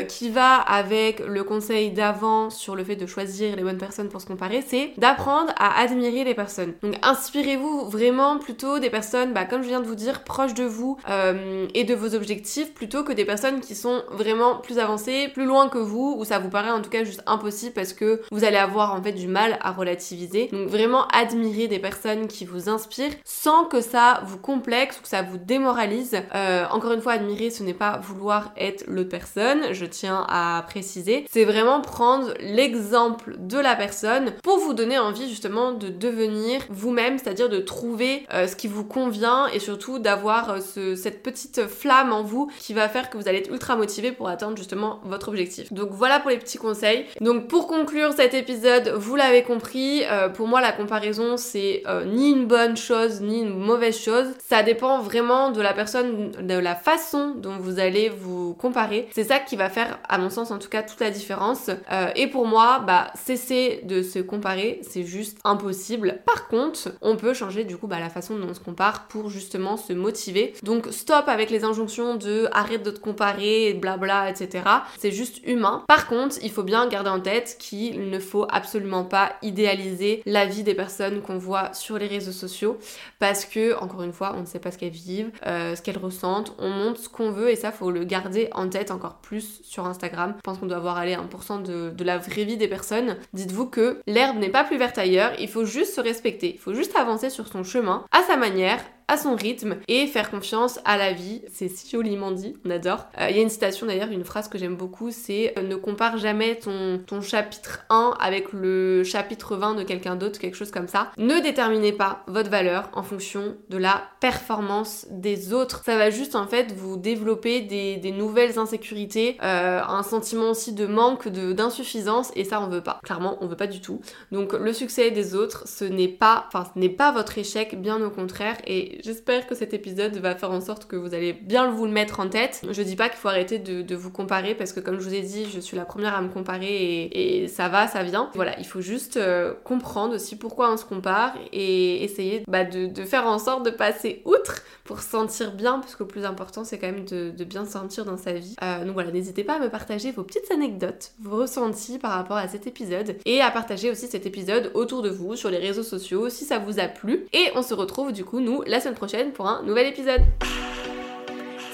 qui 0.07 0.29
va 0.29 0.55
avec 0.55 1.19
le 1.19 1.43
conseil 1.43 1.91
d'avant 1.91 2.49
sur 2.49 2.75
le 2.75 2.83
fait 2.83 2.95
de 2.95 3.05
choisir 3.05 3.55
les 3.55 3.63
bonnes 3.63 3.77
personnes 3.77 4.09
pour 4.09 4.21
se 4.21 4.25
comparer, 4.25 4.63
c'est 4.65 4.93
d'apprendre 4.97 5.53
à 5.57 5.79
admirer 5.81 6.23
les 6.23 6.33
personnes. 6.33 6.73
Donc 6.81 6.95
inspirez-vous 7.01 7.89
vraiment 7.89 8.37
plutôt 8.37 8.79
des 8.79 8.89
personnes, 8.89 9.33
bah, 9.33 9.45
comme 9.45 9.63
je 9.63 9.67
viens 9.67 9.81
de 9.81 9.87
vous 9.87 9.95
dire, 9.95 10.23
proches 10.23 10.53
de 10.53 10.63
vous 10.63 10.97
euh, 11.09 11.67
et 11.73 11.83
de 11.83 11.93
vos 11.93 12.15
objectifs 12.15 12.30
plutôt 12.73 13.03
que 13.03 13.13
des 13.13 13.25
personnes 13.25 13.61
qui 13.61 13.75
sont 13.75 14.03
vraiment 14.11 14.57
plus 14.57 14.79
avancées, 14.79 15.29
plus 15.33 15.45
loin 15.45 15.69
que 15.69 15.77
vous, 15.77 16.15
où 16.17 16.25
ça 16.25 16.39
vous 16.39 16.49
paraît 16.49 16.71
en 16.71 16.81
tout 16.81 16.89
cas 16.89 17.03
juste 17.03 17.23
impossible 17.25 17.73
parce 17.73 17.93
que 17.93 18.21
vous 18.31 18.43
allez 18.43 18.57
avoir 18.57 18.93
en 18.93 19.01
fait 19.01 19.11
du 19.11 19.27
mal 19.27 19.57
à 19.61 19.71
relativiser. 19.71 20.49
Donc 20.51 20.67
vraiment 20.67 21.07
admirer 21.07 21.67
des 21.67 21.79
personnes 21.79 22.27
qui 22.27 22.45
vous 22.45 22.69
inspirent 22.69 23.13
sans 23.23 23.65
que 23.65 23.81
ça 23.81 24.21
vous 24.25 24.37
complexe 24.37 24.99
ou 24.99 25.01
que 25.03 25.07
ça 25.07 25.21
vous 25.21 25.37
démoralise. 25.37 26.17
Euh, 26.35 26.65
encore 26.71 26.91
une 26.91 27.01
fois, 27.01 27.13
admirer, 27.13 27.49
ce 27.49 27.63
n'est 27.63 27.73
pas 27.73 27.99
vouloir 28.01 28.51
être 28.57 28.83
l'autre 28.87 29.09
personne, 29.09 29.73
je 29.73 29.85
tiens 29.85 30.25
à 30.29 30.63
préciser. 30.67 31.25
C'est 31.29 31.45
vraiment 31.45 31.81
prendre 31.81 32.33
l'exemple 32.39 33.35
de 33.39 33.57
la 33.57 33.75
personne 33.75 34.33
pour 34.43 34.59
vous 34.59 34.73
donner 34.73 34.99
envie 34.99 35.29
justement 35.29 35.71
de 35.71 35.89
devenir 35.89 36.61
vous-même, 36.69 37.17
c'est-à-dire 37.17 37.49
de 37.49 37.59
trouver 37.59 38.25
euh, 38.33 38.47
ce 38.47 38.55
qui 38.55 38.67
vous 38.67 38.83
convient 38.83 39.47
et 39.47 39.59
surtout 39.59 39.99
d'avoir 39.99 40.57
euh, 40.77 40.95
cette 40.95 41.23
petite 41.23 41.67
flamme 41.67 42.13
en 42.13 42.20
vous 42.21 42.51
qui 42.59 42.73
va 42.73 42.89
faire 42.89 43.09
que 43.09 43.17
vous 43.17 43.27
allez 43.27 43.39
être 43.39 43.51
ultra 43.51 43.75
motivé 43.75 44.11
pour 44.11 44.27
atteindre 44.27 44.57
justement 44.57 44.99
votre 45.03 45.29
objectif. 45.29 45.71
Donc 45.73 45.89
voilà 45.91 46.19
pour 46.19 46.29
les 46.29 46.37
petits 46.37 46.57
conseils. 46.57 47.05
Donc 47.19 47.47
pour 47.47 47.67
conclure 47.67 48.13
cet 48.13 48.33
épisode, 48.33 48.93
vous 48.97 49.15
l'avez 49.15 49.43
compris, 49.43 50.03
euh, 50.05 50.29
pour 50.29 50.47
moi 50.47 50.61
la 50.61 50.71
comparaison 50.71 51.37
c'est 51.37 51.83
euh, 51.87 52.05
ni 52.05 52.31
une 52.31 52.45
bonne 52.45 52.77
chose 52.77 53.21
ni 53.21 53.41
une 53.41 53.57
mauvaise 53.57 53.97
chose. 53.97 54.27
Ça 54.39 54.63
dépend 54.63 54.99
vraiment 54.99 55.51
de 55.51 55.61
la 55.61 55.73
personne, 55.73 56.31
de 56.31 56.57
la 56.57 56.75
façon 56.75 57.33
dont 57.35 57.57
vous 57.57 57.79
allez 57.79 58.09
vous 58.09 58.53
comparer. 58.55 59.07
C'est 59.13 59.23
ça 59.23 59.39
qui 59.39 59.55
va 59.55 59.69
faire, 59.69 59.99
à 60.07 60.17
mon 60.17 60.29
sens 60.29 60.51
en 60.51 60.59
tout 60.59 60.69
cas, 60.69 60.83
toute 60.83 60.99
la 60.99 61.11
différence. 61.11 61.69
et 62.15 62.27
pour 62.27 62.45
moi, 62.47 62.79
bah 62.79 63.11
cesser 63.15 63.81
de 63.83 64.01
se 64.01 64.19
comparer, 64.19 64.81
c'est 64.83 65.03
juste 65.03 65.37
impossible. 65.43 66.19
Par 66.25 66.47
contre, 66.47 66.89
on 67.01 67.15
peut 67.15 67.33
changer 67.33 67.63
du 67.63 67.77
coup 67.77 67.87
bah, 67.87 67.99
la 67.99 68.09
façon 68.09 68.37
dont 68.37 68.47
on 68.49 68.53
se 68.53 68.59
compare 68.59 69.07
pour 69.07 69.29
justement 69.29 69.77
se 69.77 69.93
motiver. 69.93 70.53
Donc 70.63 70.87
stop 70.91 71.27
avec 71.27 71.49
les 71.49 71.63
injonctions 71.63 72.10
de 72.15 72.47
arrête 72.51 72.83
de 72.83 72.91
te 72.91 72.99
comparer, 72.99 73.73
blabla, 73.73 74.29
etc. 74.29 74.63
C'est 74.97 75.11
juste 75.11 75.45
humain. 75.45 75.83
Par 75.87 76.07
contre, 76.07 76.37
il 76.41 76.51
faut 76.51 76.63
bien 76.63 76.87
garder 76.87 77.09
en 77.09 77.19
tête 77.19 77.57
qu'il 77.59 78.09
ne 78.09 78.19
faut 78.19 78.45
absolument 78.49 79.03
pas 79.03 79.33
idéaliser 79.41 80.21
la 80.25 80.45
vie 80.45 80.63
des 80.63 80.73
personnes 80.73 81.21
qu'on 81.21 81.37
voit 81.37 81.73
sur 81.73 81.97
les 81.97 82.07
réseaux 82.07 82.31
sociaux 82.31 82.77
parce 83.19 83.45
que, 83.45 83.77
encore 83.79 84.03
une 84.03 84.13
fois, 84.13 84.33
on 84.37 84.41
ne 84.41 84.45
sait 84.45 84.59
pas 84.59 84.71
ce 84.71 84.77
qu'elles 84.77 84.89
vivent, 84.89 85.31
euh, 85.45 85.75
ce 85.75 85.81
qu'elles 85.81 85.97
ressentent, 85.97 86.53
on 86.57 86.69
montre 86.69 86.99
ce 86.99 87.09
qu'on 87.09 87.31
veut 87.31 87.49
et 87.49 87.55
ça, 87.55 87.71
faut 87.71 87.91
le 87.91 88.03
garder 88.03 88.49
en 88.53 88.69
tête 88.69 88.91
encore 88.91 89.15
plus 89.15 89.61
sur 89.63 89.85
Instagram. 89.85 90.33
Je 90.37 90.41
pense 90.41 90.57
qu'on 90.57 90.67
doit 90.67 90.77
avoir 90.77 90.97
allé 90.97 91.15
1% 91.15 91.63
de, 91.63 91.91
de 91.91 92.03
la 92.03 92.17
vraie 92.17 92.43
vie 92.43 92.57
des 92.57 92.67
personnes. 92.67 93.17
Dites-vous 93.33 93.67
que 93.67 93.99
l'herbe 94.07 94.37
n'est 94.37 94.49
pas 94.49 94.63
plus 94.63 94.77
verte 94.77 94.97
ailleurs, 94.97 95.31
il 95.39 95.47
faut 95.47 95.65
juste 95.65 95.95
se 95.95 96.01
respecter, 96.01 96.53
il 96.53 96.59
faut 96.59 96.73
juste 96.73 96.95
avancer 96.95 97.29
sur 97.29 97.47
son 97.47 97.63
chemin 97.63 98.05
à 98.11 98.21
sa 98.23 98.37
manière, 98.37 98.79
à 99.11 99.17
son 99.17 99.35
rythme 99.35 99.75
et 99.89 100.07
faire 100.07 100.31
confiance 100.31 100.79
à 100.85 100.95
la 100.95 101.11
vie. 101.11 101.41
C'est 101.51 101.67
si 101.67 101.89
joliment 101.89 102.31
dit, 102.31 102.55
on 102.65 102.69
adore. 102.69 103.07
Euh, 103.19 103.27
il 103.29 103.35
y 103.35 103.39
a 103.39 103.41
une 103.41 103.49
citation 103.49 103.85
d'ailleurs, 103.85 104.09
une 104.09 104.23
phrase 104.23 104.47
que 104.47 104.57
j'aime 104.57 104.77
beaucoup, 104.77 105.11
c'est 105.11 105.53
euh, 105.57 105.63
ne 105.63 105.75
compare 105.75 106.17
jamais 106.17 106.55
ton, 106.55 106.97
ton 107.05 107.19
chapitre 107.19 107.83
1 107.89 108.15
avec 108.21 108.53
le 108.53 109.03
chapitre 109.03 109.57
20 109.57 109.75
de 109.75 109.83
quelqu'un 109.83 110.15
d'autre, 110.15 110.39
quelque 110.39 110.55
chose 110.55 110.71
comme 110.71 110.87
ça. 110.87 111.11
Ne 111.17 111.41
déterminez 111.41 111.91
pas 111.91 112.23
votre 112.27 112.49
valeur 112.49 112.89
en 112.93 113.03
fonction 113.03 113.57
de 113.69 113.77
la 113.77 114.01
performance 114.21 115.05
des 115.09 115.51
autres. 115.51 115.81
Ça 115.83 115.97
va 115.97 116.09
juste 116.09 116.35
en 116.35 116.47
fait 116.47 116.71
vous 116.71 116.95
développer 116.95 117.59
des, 117.59 118.11
nouvelles 118.13 118.59
insécurités, 118.59 119.37
euh, 119.43 119.81
un 119.85 120.03
sentiment 120.03 120.51
aussi 120.51 120.71
de 120.71 120.85
manque, 120.85 121.27
d'insuffisance 121.27 122.31
et 122.37 122.45
ça 122.45 122.61
on 122.61 122.67
veut 122.67 122.81
pas. 122.81 123.01
Clairement, 123.03 123.37
on 123.41 123.47
veut 123.47 123.57
pas 123.57 123.67
du 123.67 123.81
tout. 123.81 123.99
Donc 124.31 124.53
le 124.53 124.71
succès 124.71 125.11
des 125.11 125.35
autres, 125.35 125.67
ce 125.67 125.83
n'est 125.83 126.07
pas, 126.07 126.45
enfin 126.47 126.65
ce 126.73 126.79
n'est 126.79 126.87
pas 126.87 127.11
votre 127.11 127.37
échec, 127.37 127.81
bien 127.81 128.01
au 128.01 128.09
contraire. 128.09 128.55
Et 128.65 129.00
j'espère 129.03 129.47
que 129.47 129.55
cet 129.55 129.73
épisode 129.73 130.15
va 130.17 130.35
faire 130.35 130.51
en 130.51 130.61
sorte 130.61 130.85
que 130.85 130.95
vous 130.95 131.13
allez 131.13 131.33
bien 131.33 131.71
vous 131.71 131.85
le 131.85 131.91
mettre 131.91 132.19
en 132.19 132.29
tête. 132.29 132.61
Je 132.69 132.81
dis 132.81 132.95
pas 132.95 133.09
qu'il 133.09 133.17
faut 133.17 133.27
arrêter 133.27 133.59
de, 133.59 133.95
vous 133.95 134.11
comparer 134.11 134.55
parce 134.55 134.73
que 134.73 134.79
comme 134.79 134.99
je 134.99 135.07
vous 135.07 135.13
ai 135.13 135.21
dit, 135.21 135.45
je 135.53 135.59
suis 135.59 135.75
la 135.75 135.85
première 135.85 136.15
à 136.15 136.21
me 136.21 136.29
comparer 136.29 137.09
et, 137.11 137.47
ça 137.47 137.67
va, 137.67 137.87
ça 137.87 138.03
vient. 138.03 138.29
Voilà, 138.35 138.57
il 138.59 138.65
faut 138.65 138.81
juste 138.81 139.17
euh, 139.17 139.53
comprendre 139.63 140.15
aussi 140.15 140.37
pourquoi 140.37 140.71
on 140.71 140.77
se 140.77 140.85
compare 140.85 141.33
et 141.51 142.03
essayer 142.03 142.43
bah, 142.47 142.63
de, 142.63 142.89
faire 143.03 143.27
en 143.27 143.39
sorte 143.39 143.65
de 143.65 143.71
passer 143.71 144.21
outre 144.25 144.61
pour 144.83 145.01
se 145.01 145.09
sentir 145.09 145.53
bien 145.53 145.79
parce 145.79 145.95
que 145.95 146.03
le 146.03 146.07
plus 146.07 146.25
important 146.25 146.63
c'est 146.63 146.77
quand 146.77 146.87
même 146.87 147.05
de, 147.05 147.43
bien 147.43 147.65
se 147.65 147.71
sentir 147.71 148.05
dans 148.05 148.17
sa 148.17 148.33
vie. 148.33 148.55
Euh, 148.63 148.85
donc 148.85 148.93
voilà, 148.93 149.11
n'hésitez 149.11 149.43
pas 149.43 149.55
à 149.55 149.59
me 149.59 149.69
partager 149.69 150.11
vos 150.11 150.23
petites 150.23 150.49
anecdotes, 150.51 151.11
vos 151.21 151.37
ressentis 151.37 151.97
par 151.99 152.11
rapport 152.11 152.37
à 152.37 152.47
cet 152.47 152.67
épisode 152.67 153.15
et 153.25 153.41
à 153.41 153.51
partager 153.51 153.89
aussi 153.89 154.07
cet 154.07 154.25
épisode 154.25 154.71
autour 154.73 155.01
de 155.01 155.09
vous 155.09 155.35
sur 155.35 155.49
les 155.49 155.57
réseaux 155.57 155.83
sociaux 155.83 156.29
si 156.29 156.45
ça 156.45 156.59
vous 156.59 156.79
a 156.79 156.87
plu. 156.87 157.25
Et 157.33 157.47
on 157.55 157.61
se 157.61 157.73
retrouve 157.73 158.11
du 158.11 158.23
coup 158.23 158.39
nous 158.39 158.61
la 158.65 158.79
prochaine 158.93 159.31
pour 159.31 159.47
un 159.47 159.61
nouvel 159.63 159.87
épisode. 159.87 160.21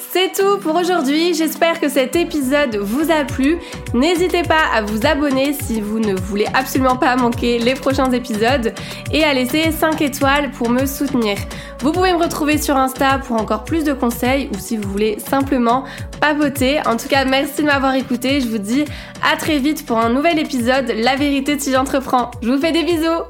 C'est 0.09 0.31
tout 0.31 0.57
pour 0.57 0.75
aujourd'hui, 0.75 1.33
j'espère 1.33 1.79
que 1.81 1.89
cet 1.89 2.15
épisode 2.15 2.77
vous 2.77 3.11
a 3.11 3.25
plu. 3.25 3.59
N'hésitez 3.93 4.41
pas 4.41 4.63
à 4.73 4.81
vous 4.81 5.05
abonner 5.05 5.53
si 5.53 5.81
vous 5.81 5.99
ne 5.99 6.15
voulez 6.15 6.47
absolument 6.53 6.95
pas 6.95 7.15
manquer 7.17 7.59
les 7.59 7.75
prochains 7.75 8.11
épisodes 8.11 8.73
et 9.11 9.23
à 9.25 9.33
laisser 9.33 9.69
5 9.71 10.01
étoiles 10.01 10.49
pour 10.51 10.69
me 10.69 10.85
soutenir. 10.85 11.37
Vous 11.81 11.91
pouvez 11.91 12.13
me 12.13 12.17
retrouver 12.17 12.57
sur 12.57 12.77
Insta 12.77 13.19
pour 13.19 13.35
encore 13.35 13.65
plus 13.65 13.83
de 13.83 13.93
conseils 13.93 14.49
ou 14.53 14.57
si 14.57 14.77
vous 14.77 14.89
voulez 14.89 15.19
simplement 15.19 15.83
papoter. 16.21 16.79
En 16.87 16.95
tout 16.95 17.09
cas, 17.09 17.25
merci 17.25 17.61
de 17.61 17.67
m'avoir 17.67 17.93
écouté, 17.93 18.39
je 18.39 18.47
vous 18.47 18.57
dis 18.57 18.85
à 19.21 19.35
très 19.35 19.59
vite 19.59 19.85
pour 19.85 19.99
un 19.99 20.09
nouvel 20.09 20.39
épisode 20.39 20.93
La 20.95 21.15
vérité 21.15 21.59
si 21.59 21.73
j'entreprends. 21.73 22.31
Je 22.41 22.49
vous 22.49 22.59
fais 22.59 22.71
des 22.71 22.83
bisous 22.83 23.23